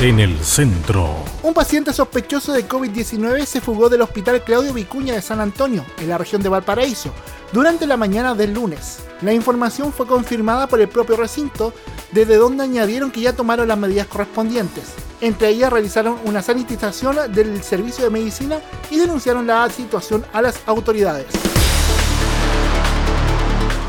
En 0.00 0.18
el 0.18 0.38
centro. 0.38 1.14
Un 1.42 1.52
paciente 1.52 1.92
sospechoso 1.92 2.54
de 2.54 2.66
COVID-19 2.66 3.44
se 3.44 3.60
fugó 3.60 3.90
del 3.90 4.00
hospital 4.00 4.42
Claudio 4.42 4.72
Vicuña 4.72 5.12
de 5.12 5.20
San 5.20 5.40
Antonio, 5.40 5.84
en 5.98 6.08
la 6.08 6.16
región 6.16 6.40
de 6.40 6.48
Valparaíso, 6.48 7.12
durante 7.52 7.86
la 7.86 7.98
mañana 7.98 8.34
del 8.34 8.54
lunes. 8.54 9.00
La 9.20 9.34
información 9.34 9.92
fue 9.92 10.06
confirmada 10.06 10.68
por 10.68 10.80
el 10.80 10.88
propio 10.88 11.18
recinto, 11.18 11.74
desde 12.12 12.36
donde 12.36 12.64
añadieron 12.64 13.10
que 13.10 13.20
ya 13.20 13.34
tomaron 13.34 13.68
las 13.68 13.76
medidas 13.76 14.06
correspondientes. 14.06 14.84
Entre 15.20 15.50
ellas 15.50 15.70
realizaron 15.70 16.16
una 16.24 16.40
sanitización 16.40 17.18
del 17.34 17.62
servicio 17.62 18.04
de 18.04 18.10
medicina 18.10 18.58
y 18.90 18.96
denunciaron 18.96 19.46
la 19.46 19.68
situación 19.68 20.24
a 20.32 20.40
las 20.40 20.62
autoridades. 20.64 21.26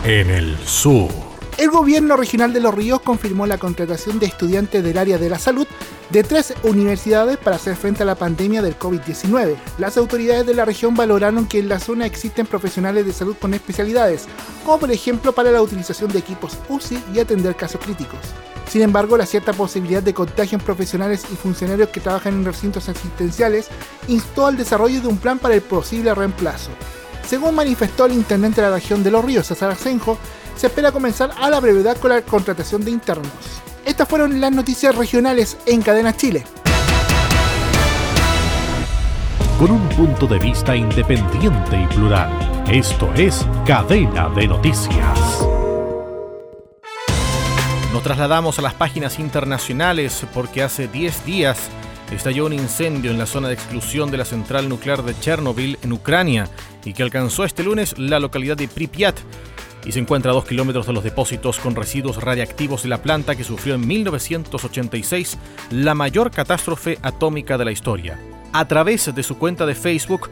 En 0.03 0.30
el 0.30 0.58
sur. 0.65 1.10
El 1.58 1.70
gobierno 1.70 2.18
regional 2.18 2.51
de 2.51 2.60
Los 2.60 2.74
Ríos 2.74 3.00
confirmó 3.00 3.46
la 3.46 3.58
contratación 3.58 4.20
de 4.20 4.25
estudiantes 4.25 4.84
del 4.84 4.98
área 4.98 5.18
de 5.18 5.30
la 5.30 5.39
salud 5.39 5.68
de 6.12 6.24
tres 6.24 6.53
universidades 6.63 7.38
para 7.38 7.56
hacer 7.56 7.75
frente 7.75 8.03
a 8.03 8.06
la 8.06 8.15
pandemia 8.15 8.62
del 8.62 8.77
COVID-19. 8.77 9.56
Las 9.77 9.96
autoridades 9.98 10.46
de 10.46 10.53
la 10.53 10.65
región 10.65 10.94
valoraron 10.94 11.48
que 11.48 11.60
en 11.60 11.70
la 11.70 11.80
zona 11.80 12.06
existen 12.06 12.46
profesionales 12.46 13.06
de 13.06 13.13
salud 13.13 13.36
con 13.39 13.53
especialidades, 13.53 14.25
como 14.65 14.80
por 14.80 14.91
ejemplo 14.91 15.32
para 15.32 15.51
la 15.51 15.62
utilización 15.62 16.12
de 16.12 16.20
equipos 16.20 16.58
UCI 16.68 17.01
y 17.13 17.20
atender 17.20 17.56
casos 17.56 17.80
críticos. 17.82 18.20
Sin 18.68 18.82
embargo, 18.82 19.18
la 19.18 19.25
cierta 19.25 19.53
posibilidad 19.53 20.03
de 20.03 20.13
contagio 20.13 20.58
en 20.58 20.63
profesionales 20.63 21.24
y 21.32 21.36
funcionarios 21.36 21.89
que 21.89 22.00
trabajan 22.00 22.34
en 22.36 22.46
recintos 22.46 22.88
asistenciales 22.89 23.68
instó 24.08 24.48
al 24.48 24.58
desarrollo 24.58 25.01
de 25.01 25.08
un 25.08 25.18
plan 25.18 25.39
para 25.39 25.56
el 25.56 25.62
posible 25.62 26.13
reemplazo. 26.13 26.72
Según 27.27 27.56
manifestó 27.56 28.06
el 28.06 28.13
intendente 28.13 28.62
de 28.62 28.68
la 28.68 28.75
región 28.75 29.03
de 29.03 29.12
Los 29.12 29.24
Ríos, 29.24 29.48
César 29.48 29.72
Asenjo, 29.72 30.18
se 30.56 30.68
espera 30.68 30.91
comenzar 30.91 31.32
a 31.39 31.50
la 31.50 31.60
brevedad 31.60 31.98
con 31.98 32.12
la 32.12 32.22
contratación 32.22 32.84
de 32.84 32.91
internos. 32.91 33.62
Estas 33.85 34.07
fueron 34.07 34.39
las 34.39 34.51
noticias 34.51 34.95
regionales 34.95 35.57
en 35.65 35.81
Cadena 35.81 36.15
Chile. 36.15 36.43
Con 39.57 39.71
un 39.71 39.89
punto 39.89 40.27
de 40.27 40.39
vista 40.39 40.75
independiente 40.75 41.81
y 41.81 41.88
plural, 41.88 42.29
esto 42.71 43.11
es 43.15 43.45
Cadena 43.65 44.29
de 44.29 44.47
Noticias. 44.47 45.47
Nos 47.91 48.03
trasladamos 48.03 48.57
a 48.59 48.61
las 48.61 48.73
páginas 48.75 49.19
internacionales 49.19 50.25
porque 50.33 50.63
hace 50.63 50.88
10 50.88 51.25
días 51.25 51.69
estalló 52.11 52.45
un 52.45 52.53
incendio 52.53 53.11
en 53.11 53.17
la 53.17 53.25
zona 53.25 53.47
de 53.47 53.53
exclusión 53.55 54.11
de 54.11 54.17
la 54.17 54.25
central 54.25 54.69
nuclear 54.69 55.03
de 55.03 55.17
Chernobyl 55.19 55.77
en 55.81 55.93
Ucrania 55.93 56.47
y 56.85 56.93
que 56.93 57.03
alcanzó 57.03 57.45
este 57.45 57.63
lunes 57.63 57.97
la 57.97 58.19
localidad 58.19 58.57
de 58.57 58.67
Pripyat 58.67 59.19
y 59.85 59.91
se 59.91 60.00
encuentra 60.00 60.31
a 60.31 60.35
dos 60.35 60.45
kilómetros 60.45 60.88
de 60.88 60.93
los 60.93 61.03
depósitos 61.03 61.59
con 61.59 61.75
residuos 61.75 62.17
radiactivos 62.17 62.83
de 62.83 62.89
la 62.89 63.01
planta 63.01 63.35
que 63.35 63.43
sufrió 63.43 63.75
en 63.75 63.88
1986 63.88 65.38
la 65.71 65.95
mayor 65.95 66.31
catástrofe 66.31 66.97
atómica 67.01 67.57
de 67.57 67.65
la 67.65 67.71
historia. 67.71 68.19
A 68.53 68.67
través 68.67 69.13
de 69.13 69.23
su 69.23 69.38
cuenta 69.38 69.65
de 69.65 69.75
Facebook, 69.75 70.29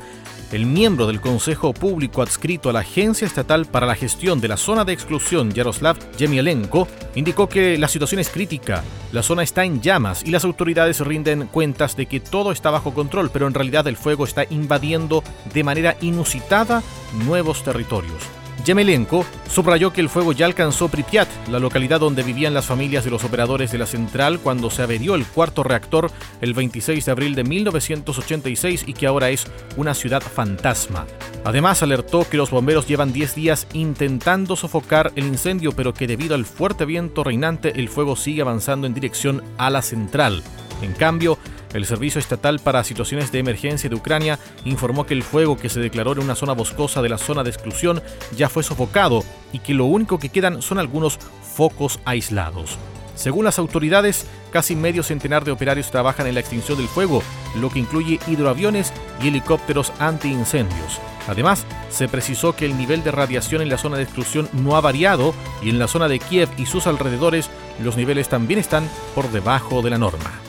el 0.52 0.66
miembro 0.66 1.08
del 1.08 1.22
Consejo 1.22 1.74
Público 1.74 2.22
adscrito 2.22 2.70
a 2.70 2.74
la 2.74 2.80
Agencia 2.80 3.26
Estatal 3.26 3.66
para 3.66 3.86
la 3.86 3.96
Gestión 3.96 4.42
de 4.42 4.48
la 4.48 4.58
Zona 4.58 4.84
de 4.84 4.94
Exclusión, 4.94 5.52
Yaroslav 5.52 5.98
Yemielenko, 6.18 6.88
indicó 7.16 7.48
que 7.48 7.78
la 7.78 7.88
situación 7.88 8.20
es 8.20 8.30
crítica, 8.30 8.84
la 9.12 9.24
zona 9.24 9.44
está 9.44 9.64
en 9.64 9.82
llamas 9.82 10.24
y 10.26 10.32
las 10.32 10.44
autoridades 10.44 11.00
rinden 11.02 11.48
cuentas 11.48 11.96
de 11.96 12.08
que 12.08 12.20
todo 12.20 12.52
está 12.52 12.72
bajo 12.72 12.94
control, 12.94 13.30
pero 13.32 13.48
en 13.48 13.54
realidad 13.54 13.88
el 13.88 13.96
fuego 13.96 14.24
está 14.24 14.46
invadiendo 14.50 15.24
de 15.54 15.64
manera 15.64 15.96
inusitada 16.02 16.82
nuevos 17.26 17.64
territorios. 17.64 18.39
Yemelenko 18.66 19.26
subrayó 19.50 19.94
que 19.94 20.02
el 20.02 20.10
fuego 20.10 20.34
ya 20.34 20.46
alcanzó 20.46 20.90
Pripyat, 20.90 21.28
la 21.50 21.60
localidad 21.60 22.00
donde 22.00 22.24
vivían 22.24 22.54
las 22.54 22.66
familias 22.66 23.04
de 23.04 23.12
los 23.12 23.24
operadores 23.24 23.72
de 23.72 23.78
la 23.78 23.86
central 23.86 24.40
cuando 24.40 24.70
se 24.70 24.82
averió 24.82 25.16
el 25.16 25.26
cuarto 25.26 25.64
reactor 25.64 26.12
el 26.42 26.54
26 26.54 27.06
de 27.06 27.12
abril 27.12 27.36
de 27.36 27.44
1986 27.44 28.84
y 28.88 28.94
que 28.94 29.08
ahora 29.08 29.30
es 29.30 29.48
una 29.78 29.94
ciudad 29.94 30.22
fantasma. 30.22 31.06
Además 31.46 31.82
alertó 31.84 32.28
que 32.30 32.38
los 32.38 32.52
bomberos 32.52 32.88
llevan 32.88 33.14
10 33.14 33.36
días 33.36 33.68
intentando 33.74 34.56
sofocar 34.56 35.12
el 35.16 35.26
incendio, 35.26 35.72
pero 35.72 35.94
que 35.94 36.08
debido 36.08 36.36
al 36.36 36.46
fuerte 36.46 36.86
viento 36.86 37.24
reinante 37.24 37.80
el 37.80 37.90
fuego 37.90 38.16
sigue 38.16 38.42
avanzando 38.42 38.88
en 38.88 38.94
dirección 38.94 39.44
a 39.58 39.70
la 39.70 39.82
central. 39.82 40.44
En 40.82 40.94
cambio, 40.94 41.38
el 41.74 41.86
Servicio 41.86 42.20
Estatal 42.20 42.60
para 42.60 42.84
Situaciones 42.84 43.32
de 43.32 43.40
Emergencia 43.40 43.90
de 43.90 43.96
Ucrania 43.96 44.40
informó 44.66 45.06
que 45.06 45.14
el 45.14 45.24
fuego 45.24 45.58
que 45.58 45.70
se 45.70 45.80
declaró 45.80 46.14
en 46.14 46.20
una 46.20 46.36
zona 46.36 46.54
boscosa 46.54 47.02
de 47.02 47.10
la 47.10 47.18
zona 47.18 47.44
de 47.44 47.52
exclusión 47.52 48.02
ya 48.36 48.50
fue 48.50 48.64
sofocado 48.64 49.24
y 49.54 49.60
que 49.60 49.74
lo 49.74 49.86
único 49.86 50.20
que 50.20 50.30
quedan 50.30 50.62
son 50.62 50.80
algunos 50.80 51.20
focos 51.56 52.00
aislados. 52.06 52.78
Según 53.16 53.44
las 53.44 53.60
autoridades, 53.60 54.26
casi 54.50 54.76
medio 54.78 55.04
centenar 55.04 55.44
de 55.44 55.52
operarios 55.52 55.92
trabajan 55.92 56.26
en 56.28 56.36
la 56.36 56.40
extinción 56.40 56.78
del 56.78 56.88
fuego, 56.88 57.22
lo 57.60 57.70
que 57.70 57.80
incluye 57.80 58.20
hidroaviones 58.28 58.94
y 59.22 59.28
helicópteros 59.28 59.92
antiincendios. 60.00 61.00
Además, 61.28 61.66
se 61.90 62.08
precisó 62.08 62.56
que 62.56 62.66
el 62.66 62.78
nivel 62.78 63.04
de 63.04 63.12
radiación 63.12 63.62
en 63.62 63.70
la 63.70 63.78
zona 63.78 63.98
de 63.98 64.04
exclusión 64.04 64.50
no 64.54 64.78
ha 64.78 64.82
variado 64.82 65.34
y 65.62 65.70
en 65.70 65.80
la 65.80 65.90
zona 65.90 66.08
de 66.08 66.20
Kiev 66.20 66.50
y 66.58 66.66
sus 66.66 66.88
alrededores 66.88 67.50
los 67.84 67.98
niveles 67.98 68.30
también 68.30 68.60
están 68.60 68.90
por 69.14 69.30
debajo 69.30 69.82
de 69.82 69.90
la 69.90 69.98
norma. 69.98 70.49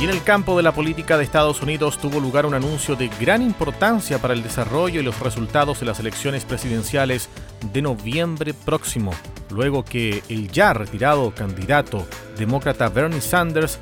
Y 0.00 0.04
en 0.04 0.10
el 0.10 0.22
campo 0.24 0.56
de 0.56 0.64
la 0.64 0.72
política 0.72 1.16
de 1.16 1.24
Estados 1.24 1.62
Unidos 1.62 1.98
tuvo 1.98 2.18
lugar 2.18 2.46
un 2.46 2.54
anuncio 2.54 2.96
de 2.96 3.08
gran 3.20 3.42
importancia 3.42 4.18
para 4.18 4.34
el 4.34 4.42
desarrollo 4.42 5.00
y 5.00 5.04
los 5.04 5.20
resultados 5.20 5.80
de 5.80 5.86
las 5.86 6.00
elecciones 6.00 6.44
presidenciales 6.44 7.28
de 7.72 7.80
noviembre 7.80 8.54
próximo, 8.54 9.12
luego 9.50 9.84
que 9.84 10.22
el 10.28 10.50
ya 10.50 10.72
retirado 10.72 11.32
candidato 11.32 12.06
demócrata 12.36 12.88
Bernie 12.88 13.20
Sanders 13.20 13.78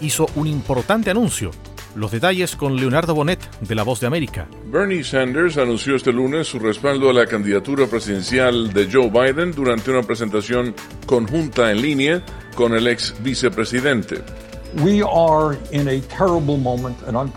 hizo 0.00 0.26
un 0.34 0.46
importante 0.46 1.10
anuncio. 1.10 1.50
Los 1.94 2.10
detalles 2.10 2.56
con 2.56 2.76
Leonardo 2.76 3.14
Bonet 3.14 3.40
de 3.60 3.74
La 3.74 3.82
Voz 3.82 4.00
de 4.00 4.06
América. 4.06 4.48
Bernie 4.66 5.04
Sanders 5.04 5.58
anunció 5.58 5.94
este 5.94 6.12
lunes 6.12 6.46
su 6.46 6.58
respaldo 6.58 7.10
a 7.10 7.12
la 7.12 7.26
candidatura 7.26 7.86
presidencial 7.86 8.72
de 8.72 8.88
Joe 8.90 9.10
Biden 9.10 9.52
durante 9.52 9.90
una 9.90 10.02
presentación 10.04 10.74
conjunta 11.04 11.70
en 11.70 11.82
línea 11.82 12.24
con 12.54 12.74
el 12.74 12.86
ex 12.86 13.14
vicepresidente. 13.22 14.22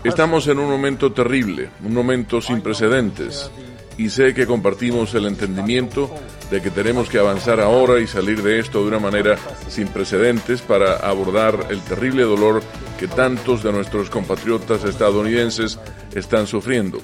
Estamos 0.04 0.46
en 0.48 0.58
un 0.58 0.70
momento 0.70 1.12
terrible, 1.12 1.70
un 1.84 1.94
momento 1.94 2.40
sin 2.40 2.60
precedentes, 2.60 3.50
y 3.96 4.08
sé 4.08 4.34
que 4.34 4.46
compartimos 4.46 5.14
el 5.14 5.26
entendimiento 5.26 6.10
de 6.50 6.60
que 6.60 6.70
tenemos 6.70 7.08
que 7.08 7.18
avanzar 7.18 7.60
ahora 7.60 8.00
y 8.00 8.06
salir 8.06 8.42
de 8.42 8.58
esto 8.58 8.82
de 8.82 8.88
una 8.88 8.98
manera 8.98 9.36
sin 9.68 9.88
precedentes 9.88 10.62
para 10.62 10.96
abordar 10.96 11.66
el 11.70 11.80
terrible 11.80 12.22
dolor 12.22 12.62
que 12.98 13.08
tantos 13.08 13.62
de 13.62 13.72
nuestros 13.72 14.10
compatriotas 14.10 14.84
estadounidenses 14.84 15.78
están 16.14 16.46
sufriendo. 16.46 16.98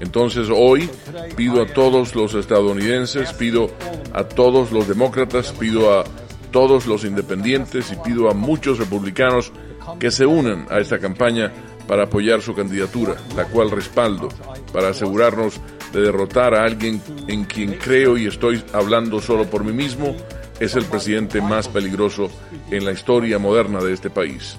Entonces 0.00 0.48
hoy 0.52 0.88
pido 1.36 1.62
a 1.62 1.66
todos 1.66 2.14
los 2.14 2.34
estadounidenses, 2.34 3.32
pido 3.32 3.70
a 4.12 4.24
todos 4.24 4.72
los 4.72 4.88
demócratas, 4.88 5.52
pido 5.52 5.98
a 5.98 6.04
todos 6.50 6.86
los 6.86 7.04
independientes 7.04 7.92
y 7.92 7.96
pido 7.96 8.30
a 8.30 8.34
muchos 8.34 8.78
republicanos 8.78 9.52
que 9.98 10.10
se 10.10 10.26
unan 10.26 10.66
a 10.70 10.78
esta 10.78 10.98
campaña 10.98 11.52
para 11.86 12.04
apoyar 12.04 12.42
su 12.42 12.54
candidatura, 12.54 13.16
la 13.34 13.46
cual 13.46 13.70
respaldo, 13.70 14.28
para 14.72 14.90
asegurarnos 14.90 15.60
de 15.92 16.02
derrotar 16.02 16.54
a 16.54 16.64
alguien 16.64 17.00
en 17.26 17.44
quien 17.44 17.74
creo 17.74 18.18
y 18.18 18.26
estoy 18.26 18.62
hablando 18.72 19.20
solo 19.20 19.46
por 19.46 19.64
mí 19.64 19.72
mismo, 19.72 20.14
es 20.60 20.74
el 20.76 20.84
presidente 20.84 21.40
más 21.40 21.68
peligroso 21.68 22.30
en 22.70 22.84
la 22.84 22.92
historia 22.92 23.38
moderna 23.38 23.80
de 23.80 23.94
este 23.94 24.10
país. 24.10 24.58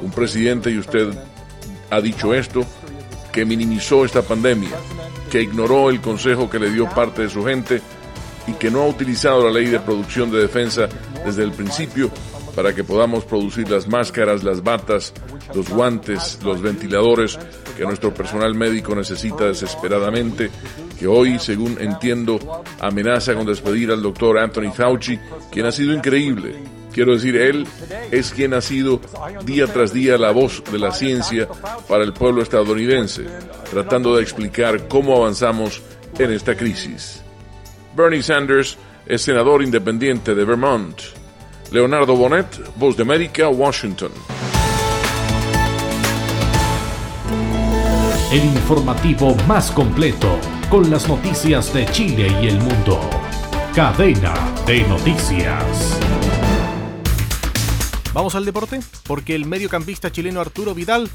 Un 0.00 0.12
presidente, 0.12 0.70
y 0.70 0.78
usted 0.78 1.12
ha 1.90 2.00
dicho 2.00 2.34
esto, 2.34 2.64
que 3.32 3.44
minimizó 3.44 4.04
esta 4.04 4.22
pandemia, 4.22 4.76
que 5.30 5.42
ignoró 5.42 5.90
el 5.90 6.00
consejo 6.00 6.48
que 6.50 6.58
le 6.58 6.70
dio 6.70 6.88
parte 6.88 7.22
de 7.22 7.30
su 7.30 7.44
gente 7.44 7.80
y 8.46 8.52
que 8.52 8.70
no 8.70 8.82
ha 8.82 8.86
utilizado 8.88 9.44
la 9.44 9.50
ley 9.50 9.66
de 9.66 9.80
producción 9.80 10.30
de 10.30 10.40
defensa 10.40 10.88
desde 11.24 11.42
el 11.42 11.52
principio 11.52 12.10
para 12.60 12.74
que 12.74 12.84
podamos 12.84 13.24
producir 13.24 13.70
las 13.70 13.88
máscaras, 13.88 14.44
las 14.44 14.62
batas, 14.62 15.14
los 15.54 15.66
guantes, 15.70 16.38
los 16.44 16.60
ventiladores 16.60 17.38
que 17.74 17.84
nuestro 17.84 18.12
personal 18.12 18.54
médico 18.54 18.94
necesita 18.94 19.46
desesperadamente, 19.46 20.50
que 20.98 21.06
hoy, 21.06 21.38
según 21.38 21.78
entiendo, 21.80 22.62
amenaza 22.78 23.34
con 23.34 23.46
despedir 23.46 23.90
al 23.90 24.02
doctor 24.02 24.38
Anthony 24.38 24.72
Fauci, 24.74 25.18
quien 25.50 25.64
ha 25.64 25.72
sido 25.72 25.94
increíble. 25.94 26.54
Quiero 26.92 27.14
decir, 27.14 27.34
él 27.36 27.66
es 28.10 28.30
quien 28.30 28.52
ha 28.52 28.60
sido 28.60 29.00
día 29.46 29.66
tras 29.66 29.94
día 29.94 30.18
la 30.18 30.30
voz 30.30 30.62
de 30.70 30.78
la 30.78 30.92
ciencia 30.92 31.48
para 31.88 32.04
el 32.04 32.12
pueblo 32.12 32.42
estadounidense, 32.42 33.24
tratando 33.70 34.16
de 34.16 34.22
explicar 34.22 34.86
cómo 34.86 35.16
avanzamos 35.16 35.80
en 36.18 36.30
esta 36.30 36.54
crisis. 36.54 37.22
Bernie 37.96 38.22
Sanders 38.22 38.76
es 39.06 39.22
senador 39.22 39.62
independiente 39.62 40.34
de 40.34 40.44
Vermont. 40.44 41.19
Leonardo 41.72 42.16
Bonet, 42.16 42.46
Voz 42.76 42.96
de 42.96 43.02
América, 43.02 43.48
Washington. 43.48 44.10
El 48.32 48.44
informativo 48.44 49.36
más 49.46 49.70
completo 49.70 50.36
con 50.68 50.90
las 50.90 51.06
noticias 51.08 51.72
de 51.72 51.86
Chile 51.86 52.28
y 52.42 52.48
el 52.48 52.58
mundo. 52.58 53.00
Cadena 53.72 54.34
de 54.66 54.82
noticias. 54.82 56.00
Vamos 58.12 58.34
al 58.34 58.44
deporte, 58.44 58.80
porque 59.06 59.36
el 59.36 59.46
mediocampista 59.46 60.10
chileno 60.10 60.40
Arturo 60.40 60.74
Vidal 60.74 61.08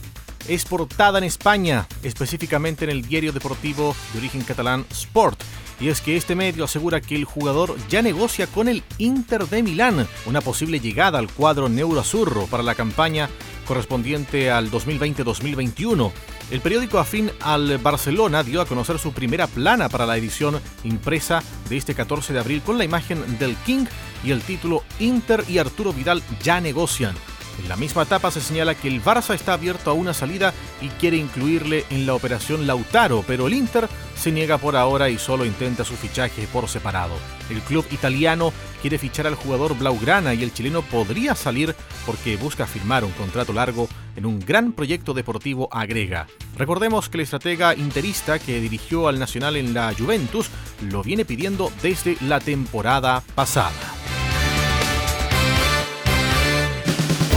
es 0.48 0.66
portada 0.66 1.18
en 1.18 1.24
España, 1.24 1.88
específicamente 2.04 2.86
en 2.86 2.92
el 2.92 3.02
diario 3.02 3.32
deportivo 3.32 3.96
de 4.14 4.20
origen 4.20 4.44
catalán 4.44 4.86
Sport 4.92 5.42
y 5.80 5.90
es 5.90 6.02
que 6.02 6.16
este 6.16 6.36
medio 6.36 6.64
asegura 6.64 7.02
que 7.02 7.16
el 7.16 7.26
jugador 7.26 7.76
ya 7.90 8.02
negocia 8.02 8.48
con 8.48 8.68
el 8.68 8.84
Inter 8.98 9.48
de 9.48 9.64
Milán 9.64 10.08
una 10.26 10.42
posible 10.42 10.80
llegada 10.80 11.20
al 11.20 11.30
cuadro 11.30 11.70
neuroazurro 11.70 12.48
para 12.48 12.64
la 12.64 12.76
campaña 12.76 13.30
correspondiente 13.68 14.52
al 14.52 14.72
2020-2021. 14.72 16.12
El 16.52 16.62
periódico 16.62 17.00
afín 17.00 17.32
al 17.42 17.80
Barcelona 17.80 18.44
dio 18.44 18.62
a 18.62 18.66
conocer 18.66 19.00
su 19.00 19.12
primera 19.12 19.48
plana 19.48 19.90
para 19.90 20.06
la 20.06 20.16
edición 20.16 20.62
impresa 20.84 21.42
de 21.68 21.78
este 21.78 21.96
14 21.96 22.34
de 22.34 22.40
abril 22.40 22.62
con 22.62 22.78
la 22.78 22.86
imagen 22.86 23.40
del 23.40 23.56
King 23.66 23.86
y 24.24 24.32
el 24.32 24.42
título 24.42 24.84
Inter 25.00 25.44
y 25.50 25.58
Arturo 25.58 25.94
Vidal 25.94 26.22
ya 26.44 26.62
negocian. 26.62 27.16
En 27.60 27.70
la 27.70 27.76
misma 27.76 28.04
etapa 28.04 28.32
se 28.32 28.42
señala 28.42 28.76
que 28.76 28.88
el 28.88 29.04
Barça 29.04 29.34
está 29.34 29.54
abierto 29.54 29.90
a 29.90 29.94
una 29.94 30.14
salida 30.14 30.54
y 30.82 30.90
quiere 30.90 31.18
incluirle 31.18 31.86
en 31.90 32.06
la 32.06 32.14
operación 32.14 32.68
Lautaro, 32.68 33.24
pero 33.26 33.48
el 33.48 33.54
Inter 33.54 33.88
se 34.16 34.32
niega 34.32 34.58
por 34.58 34.76
ahora 34.76 35.10
y 35.10 35.18
solo 35.18 35.46
intenta 35.46 35.86
su 35.86 35.96
fichaje 35.96 36.48
por 36.52 36.68
separado. 36.68 37.16
El 37.50 37.62
club 37.62 37.86
italiano 37.92 38.52
quiere 38.82 38.98
fichar 38.98 39.28
al 39.28 39.36
jugador 39.36 39.78
Blaugrana 39.78 40.34
y 40.34 40.44
el 40.44 40.54
chileno 40.54 40.82
podría 40.82 41.36
salir 41.36 41.76
porque 42.06 42.38
busca 42.38 42.68
firmar 42.68 43.04
un 43.04 43.12
contrato 43.12 43.54
largo 43.54 43.88
en 44.16 44.26
un 44.26 44.40
gran 44.40 44.72
proyecto 44.72 45.14
deportivo 45.14 45.70
agrega. 45.72 46.28
Recordemos 46.58 47.10
que 47.10 47.18
el 47.18 47.24
estratega 47.24 47.76
interista 47.76 48.40
que 48.40 48.62
dirigió 48.62 49.08
al 49.08 49.20
Nacional 49.20 49.58
en 49.58 49.74
la 49.74 49.94
Juventus 49.98 50.50
lo 50.90 51.04
viene 51.04 51.26
pidiendo 51.26 51.72
desde 51.82 52.18
la 52.22 52.40
temporada 52.40 53.24
pasada. 53.36 53.95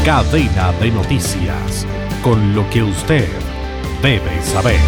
Cadena 0.08 0.72
de 0.80 0.90
noticias, 0.90 1.86
con 2.22 2.54
lo 2.54 2.70
que 2.70 2.82
usted 2.82 3.28
debe 4.00 4.40
saber. 4.40 4.80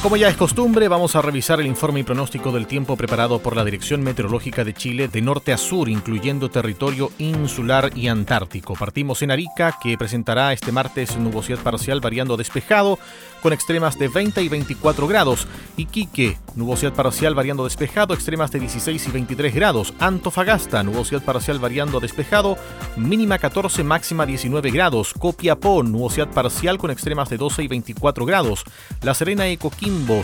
Como 0.00 0.16
ya 0.16 0.28
es 0.28 0.36
costumbre, 0.36 0.86
vamos 0.88 1.14
a 1.14 1.20
revisar 1.20 1.60
el 1.60 1.66
informe 1.66 2.00
y 2.00 2.02
pronóstico 2.04 2.52
del 2.52 2.66
tiempo 2.66 2.96
preparado 2.96 3.40
por 3.40 3.54
la 3.54 3.64
Dirección 3.64 4.02
Meteorológica 4.02 4.64
de 4.64 4.72
Chile 4.72 5.08
de 5.08 5.20
norte 5.20 5.52
a 5.52 5.58
sur, 5.58 5.90
incluyendo 5.90 6.48
territorio 6.48 7.10
insular 7.18 7.90
y 7.94 8.06
antártico. 8.06 8.74
Partimos 8.74 9.20
en 9.22 9.32
Arica, 9.32 9.76
que 9.82 9.98
presentará 9.98 10.54
este 10.54 10.72
martes 10.72 11.18
nubosidad 11.18 11.58
parcial 11.58 12.00
variando 12.00 12.38
despejado, 12.38 13.00
con 13.42 13.52
extremas 13.52 13.98
de 13.98 14.08
20 14.08 14.42
y 14.42 14.48
24 14.48 15.06
grados. 15.06 15.46
Iquique, 15.76 16.38
nubosidad 16.54 16.92
parcial 16.92 17.34
variando 17.34 17.64
despejado, 17.64 18.14
extremas 18.14 18.50
de 18.50 18.60
16 18.60 19.08
y 19.08 19.10
23 19.10 19.54
grados. 19.54 19.94
Antofagasta, 19.98 20.82
nubosidad 20.82 21.22
parcial 21.22 21.58
variando 21.58 22.00
despejado, 22.00 22.56
mínima 22.96 23.38
14, 23.38 23.84
máxima 23.84 24.26
19 24.26 24.70
grados. 24.70 25.14
Copiapó, 25.14 25.82
nubosidad 25.82 26.28
parcial 26.28 26.78
con 26.78 26.90
extremas 26.90 27.30
de 27.30 27.36
12 27.36 27.62
y 27.62 27.68
24 27.68 28.24
grados. 28.26 28.64
La 29.02 29.14
Serena 29.14 29.48
y 29.48 29.58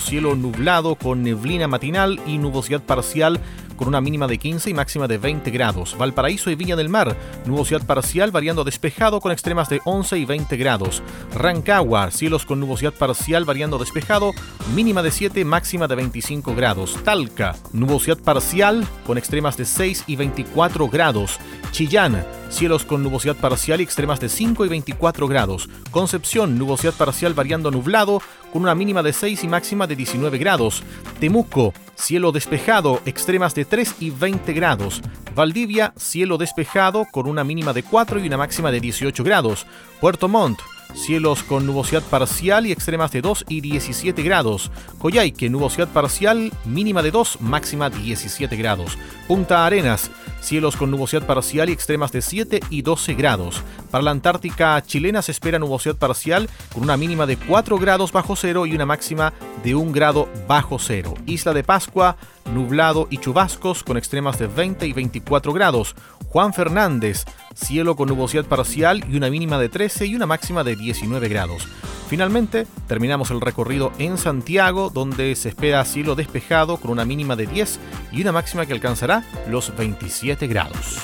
cielo 0.01 0.35
nublado 0.35 0.97
con 0.97 1.23
neblina 1.23 1.69
matinal 1.69 2.21
y 2.27 2.39
nubosidad 2.39 2.83
parcial 2.83 3.41
con 3.77 3.89
una 3.89 4.01
mínima 4.01 4.27
de 4.27 4.39
15 4.39 4.71
y 4.71 4.75
máxima 4.75 5.07
de 5.07 5.19
20 5.19 5.51
grados. 5.51 5.97
Valparaíso 5.99 6.51
y 6.51 6.55
Viña 6.55 6.77
del 6.77 6.89
Mar, 6.89 7.17
nubosidad 7.45 7.85
parcial 7.87 8.31
variando 8.31 8.65
despejado 8.65 9.21
con 9.21 9.33
extremas 9.33 9.69
de 9.69 9.81
11 9.85 10.19
y 10.19 10.25
20 10.25 10.57
grados. 10.57 11.03
Rancagua, 11.35 12.11
cielos 12.11 12.47
con 12.47 12.61
nubosidad 12.61 12.95
parcial 12.95 13.45
variando 13.45 13.79
despejado, 13.79 14.33
mínima 14.75 15.03
de 15.03 15.11
7, 15.11 15.45
máxima 15.45 15.87
de 15.89 15.95
25 15.97 16.55
grados. 16.55 16.99
Talca, 17.05 17.57
nubosidad 17.73 18.19
parcial 18.19 18.87
con 19.07 19.19
extremas 19.19 19.57
de 19.57 19.65
6 19.65 20.05
y 20.07 20.17
24 20.17 20.89
grados. 20.89 21.39
Chillán, 21.71 22.25
cielos 22.49 22.85
con 22.85 23.03
nubosidad 23.03 23.37
parcial 23.37 23.81
y 23.81 23.85
extremas 23.85 24.21
de 24.21 24.29
5 24.29 24.65
y 24.65 24.69
24 24.69 25.29
grados. 25.29 25.69
Concepción, 25.91 26.59
nubosidad 26.59 26.95
parcial 26.95 27.35
variando 27.35 27.71
nublado 27.71 28.21
con 28.53 28.63
una 28.63 28.75
mínima 28.75 29.03
de 29.03 29.13
6 29.13 29.45
y 29.45 29.49
máxima 29.49 29.87
de 29.87 29.97
19 29.97 30.39
grados. 30.39 30.83
Temuco, 31.21 31.75
cielo 31.95 32.33
despejado, 32.33 33.01
extremas 33.07 33.55
de 33.55 33.65
3 33.65 33.97
y 34.01 34.11
20 34.11 34.53
grados. 34.53 35.03
Valdivia, 35.35 35.93
cielo 35.97 36.39
despejado 36.39 37.07
con 37.11 37.27
una 37.27 37.45
mínima 37.45 37.73
de 37.73 37.83
4 37.83 38.21
y 38.21 38.27
una 38.27 38.39
máxima 38.39 38.71
de 38.71 38.81
18 38.81 39.23
grados. 39.23 39.67
Puerto 40.01 40.29
Montt, 40.29 40.61
cielos 40.95 41.43
con 41.43 41.67
nubosidad 41.67 42.03
parcial 42.03 42.67
y 42.67 42.73
extremas 42.73 43.13
de 43.13 43.23
2 43.23 43.45
y 43.49 43.61
17 43.61 44.23
grados. 44.23 44.71
Coyhaique, 44.99 45.51
nubosidad 45.51 45.89
parcial, 45.89 46.53
mínima 46.65 47.03
de 47.03 47.11
2, 47.11 47.41
máxima 47.41 47.91
17 47.91 48.57
grados. 48.57 48.99
Punta 49.29 49.67
Arenas, 49.67 50.11
cielos 50.41 50.77
con 50.77 50.91
nubosidad 50.91 51.27
parcial 51.27 51.69
y 51.69 51.73
extremas 51.73 52.13
de 52.13 52.23
7 52.23 52.61
y 52.71 52.83
12 52.83 53.15
grados. 53.15 53.63
Para 53.91 54.03
la 54.03 54.11
Antártica 54.11 54.83
chilena 54.85 55.23
se 55.23 55.33
espera 55.33 55.59
nubosidad 55.59 55.97
parcial 55.97 56.49
con 56.73 56.83
una 56.83 56.97
mínima 56.97 57.27
de 57.27 57.37
4 57.37 57.79
grados 57.79 58.13
bajo 58.13 58.37
cero 58.37 58.67
y 58.67 58.75
una 58.75 58.87
máxima 58.87 59.33
de 59.63 59.75
1 59.75 59.93
grado 59.93 60.29
bajo 60.47 60.79
cero. 60.79 61.15
Isla 61.27 61.53
de 61.53 61.65
Pascua, 61.65 62.17
nublado 62.53 63.09
y 63.11 63.19
chubascos 63.19 63.83
con 63.83 63.97
extremas 63.97 64.39
de 64.39 64.47
20 64.47 64.87
y 64.87 64.93
24 64.93 65.53
grados. 65.53 65.95
Juan 66.29 66.53
Fernández, 66.53 67.25
cielo 67.57 67.97
con 67.97 68.09
nubosidad 68.09 68.45
parcial 68.45 69.05
y 69.11 69.17
una 69.17 69.31
mínima 69.31 69.59
de 69.59 69.69
13 69.69 70.07
y 70.07 70.15
una 70.15 70.27
máxima 70.27 70.63
de 70.63 70.77
19 70.77 71.29
grados. 71.29 71.67
Finalmente, 72.09 72.67
terminamos 72.87 73.31
el 73.31 73.41
recorrido 73.41 73.93
en 73.99 74.17
Santiago, 74.17 74.91
donde 74.91 75.35
se 75.35 75.49
espera 75.49 75.85
cielo 75.85 76.15
despejado 76.15 76.77
con 76.77 76.93
una 76.93 77.05
mínima 77.05 77.35
de 77.35 77.47
10 77.47 77.81
y 78.13 78.23
una 78.23 78.33
máxima 78.33 78.67
que 78.67 78.73
alcanzará 78.73 79.25
los 79.49 79.77
27 79.77 80.47
grados. 80.47 80.99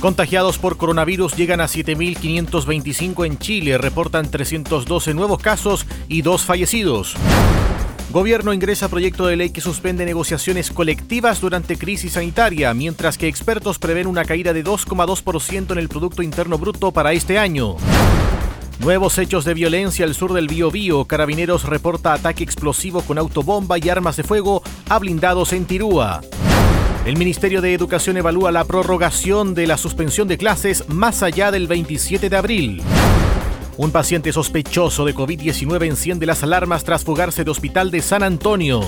Contagiados 0.00 0.58
por 0.58 0.76
coronavirus 0.76 1.34
llegan 1.34 1.60
a 1.60 1.66
7.525 1.66 3.26
en 3.26 3.38
Chile, 3.38 3.78
reportan 3.78 4.30
312 4.30 5.12
nuevos 5.12 5.42
casos 5.42 5.86
y 6.06 6.22
dos 6.22 6.44
fallecidos. 6.44 7.16
Gobierno 8.10 8.54
ingresa 8.54 8.88
proyecto 8.88 9.26
de 9.26 9.36
ley 9.36 9.50
que 9.50 9.60
suspende 9.60 10.06
negociaciones 10.06 10.70
colectivas 10.70 11.42
durante 11.42 11.76
crisis 11.76 12.14
sanitaria, 12.14 12.72
mientras 12.72 13.18
que 13.18 13.28
expertos 13.28 13.78
prevén 13.78 14.06
una 14.06 14.24
caída 14.24 14.54
de 14.54 14.64
2,2% 14.64 15.72
en 15.72 15.78
el 15.78 15.90
Producto 15.90 16.22
Interno 16.22 16.56
Bruto 16.56 16.90
para 16.90 17.12
este 17.12 17.38
año. 17.38 17.76
Nuevos 18.78 19.18
hechos 19.18 19.44
de 19.44 19.52
violencia 19.52 20.06
al 20.06 20.14
sur 20.14 20.32
del 20.32 20.48
Biobío. 20.48 21.04
Carabineros 21.04 21.64
reporta 21.64 22.14
ataque 22.14 22.44
explosivo 22.44 23.02
con 23.02 23.18
autobomba 23.18 23.76
y 23.76 23.90
armas 23.90 24.16
de 24.16 24.22
fuego 24.22 24.62
a 24.88 24.98
blindados 24.98 25.52
en 25.52 25.66
Tirúa. 25.66 26.22
El 27.04 27.18
Ministerio 27.18 27.60
de 27.60 27.74
Educación 27.74 28.16
evalúa 28.16 28.52
la 28.52 28.64
prorrogación 28.64 29.54
de 29.54 29.66
la 29.66 29.76
suspensión 29.76 30.28
de 30.28 30.38
clases 30.38 30.88
más 30.88 31.22
allá 31.22 31.50
del 31.50 31.66
27 31.66 32.30
de 32.30 32.36
abril. 32.36 32.82
Un 33.78 33.92
paciente 33.92 34.32
sospechoso 34.32 35.04
de 35.04 35.14
COVID-19 35.14 35.86
enciende 35.86 36.26
las 36.26 36.42
alarmas 36.42 36.82
tras 36.82 37.04
fugarse 37.04 37.44
de 37.44 37.52
hospital 37.52 37.92
de 37.92 38.02
San 38.02 38.24
Antonio. 38.24 38.80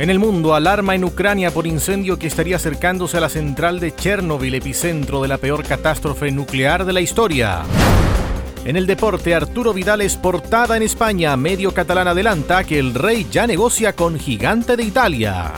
En 0.00 0.10
el 0.10 0.18
mundo, 0.18 0.56
alarma 0.56 0.96
en 0.96 1.04
Ucrania 1.04 1.52
por 1.52 1.64
incendio 1.64 2.18
que 2.18 2.26
estaría 2.26 2.56
acercándose 2.56 3.18
a 3.18 3.20
la 3.20 3.28
central 3.28 3.78
de 3.78 3.94
Chernobyl, 3.94 4.56
epicentro 4.56 5.22
de 5.22 5.28
la 5.28 5.38
peor 5.38 5.62
catástrofe 5.62 6.32
nuclear 6.32 6.84
de 6.84 6.92
la 6.92 7.02
historia. 7.02 7.62
En 8.64 8.74
el 8.74 8.88
deporte, 8.88 9.32
Arturo 9.32 9.72
Vidal 9.72 10.00
es 10.00 10.16
portada 10.16 10.76
en 10.76 10.82
España. 10.82 11.36
Medio 11.36 11.72
catalán 11.72 12.08
adelanta 12.08 12.64
que 12.64 12.80
el 12.80 12.94
rey 12.94 13.28
ya 13.30 13.46
negocia 13.46 13.92
con 13.92 14.18
gigante 14.18 14.76
de 14.76 14.82
Italia. 14.82 15.52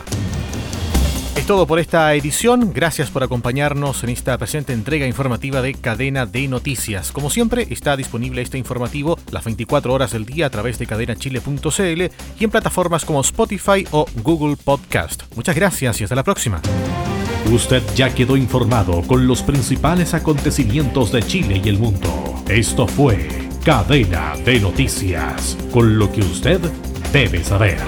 Es 1.36 1.46
todo 1.46 1.66
por 1.66 1.78
esta 1.78 2.14
edición. 2.14 2.72
Gracias 2.72 3.10
por 3.10 3.22
acompañarnos 3.22 4.02
en 4.02 4.08
esta 4.08 4.38
presente 4.38 4.72
entrega 4.72 5.06
informativa 5.06 5.60
de 5.60 5.74
Cadena 5.74 6.24
de 6.24 6.48
Noticias. 6.48 7.12
Como 7.12 7.28
siempre, 7.28 7.66
está 7.70 7.94
disponible 7.94 8.40
este 8.40 8.56
informativo 8.56 9.18
las 9.30 9.44
24 9.44 9.92
horas 9.92 10.12
del 10.12 10.24
día 10.24 10.46
a 10.46 10.50
través 10.50 10.78
de 10.78 10.86
cadenachile.cl 10.86 12.02
y 12.40 12.44
en 12.44 12.50
plataformas 12.50 13.04
como 13.04 13.20
Spotify 13.20 13.86
o 13.90 14.06
Google 14.22 14.56
Podcast. 14.56 15.24
Muchas 15.36 15.54
gracias 15.54 16.00
y 16.00 16.04
hasta 16.04 16.16
la 16.16 16.24
próxima. 16.24 16.62
Usted 17.52 17.82
ya 17.94 18.12
quedó 18.14 18.36
informado 18.36 19.02
con 19.02 19.26
los 19.26 19.42
principales 19.42 20.14
acontecimientos 20.14 21.12
de 21.12 21.22
Chile 21.22 21.60
y 21.62 21.68
el 21.68 21.78
mundo. 21.78 22.42
Esto 22.48 22.88
fue 22.88 23.28
Cadena 23.62 24.34
de 24.44 24.58
Noticias, 24.58 25.56
con 25.70 25.98
lo 25.98 26.10
que 26.10 26.22
usted 26.22 26.60
debe 27.12 27.44
saber. 27.44 27.78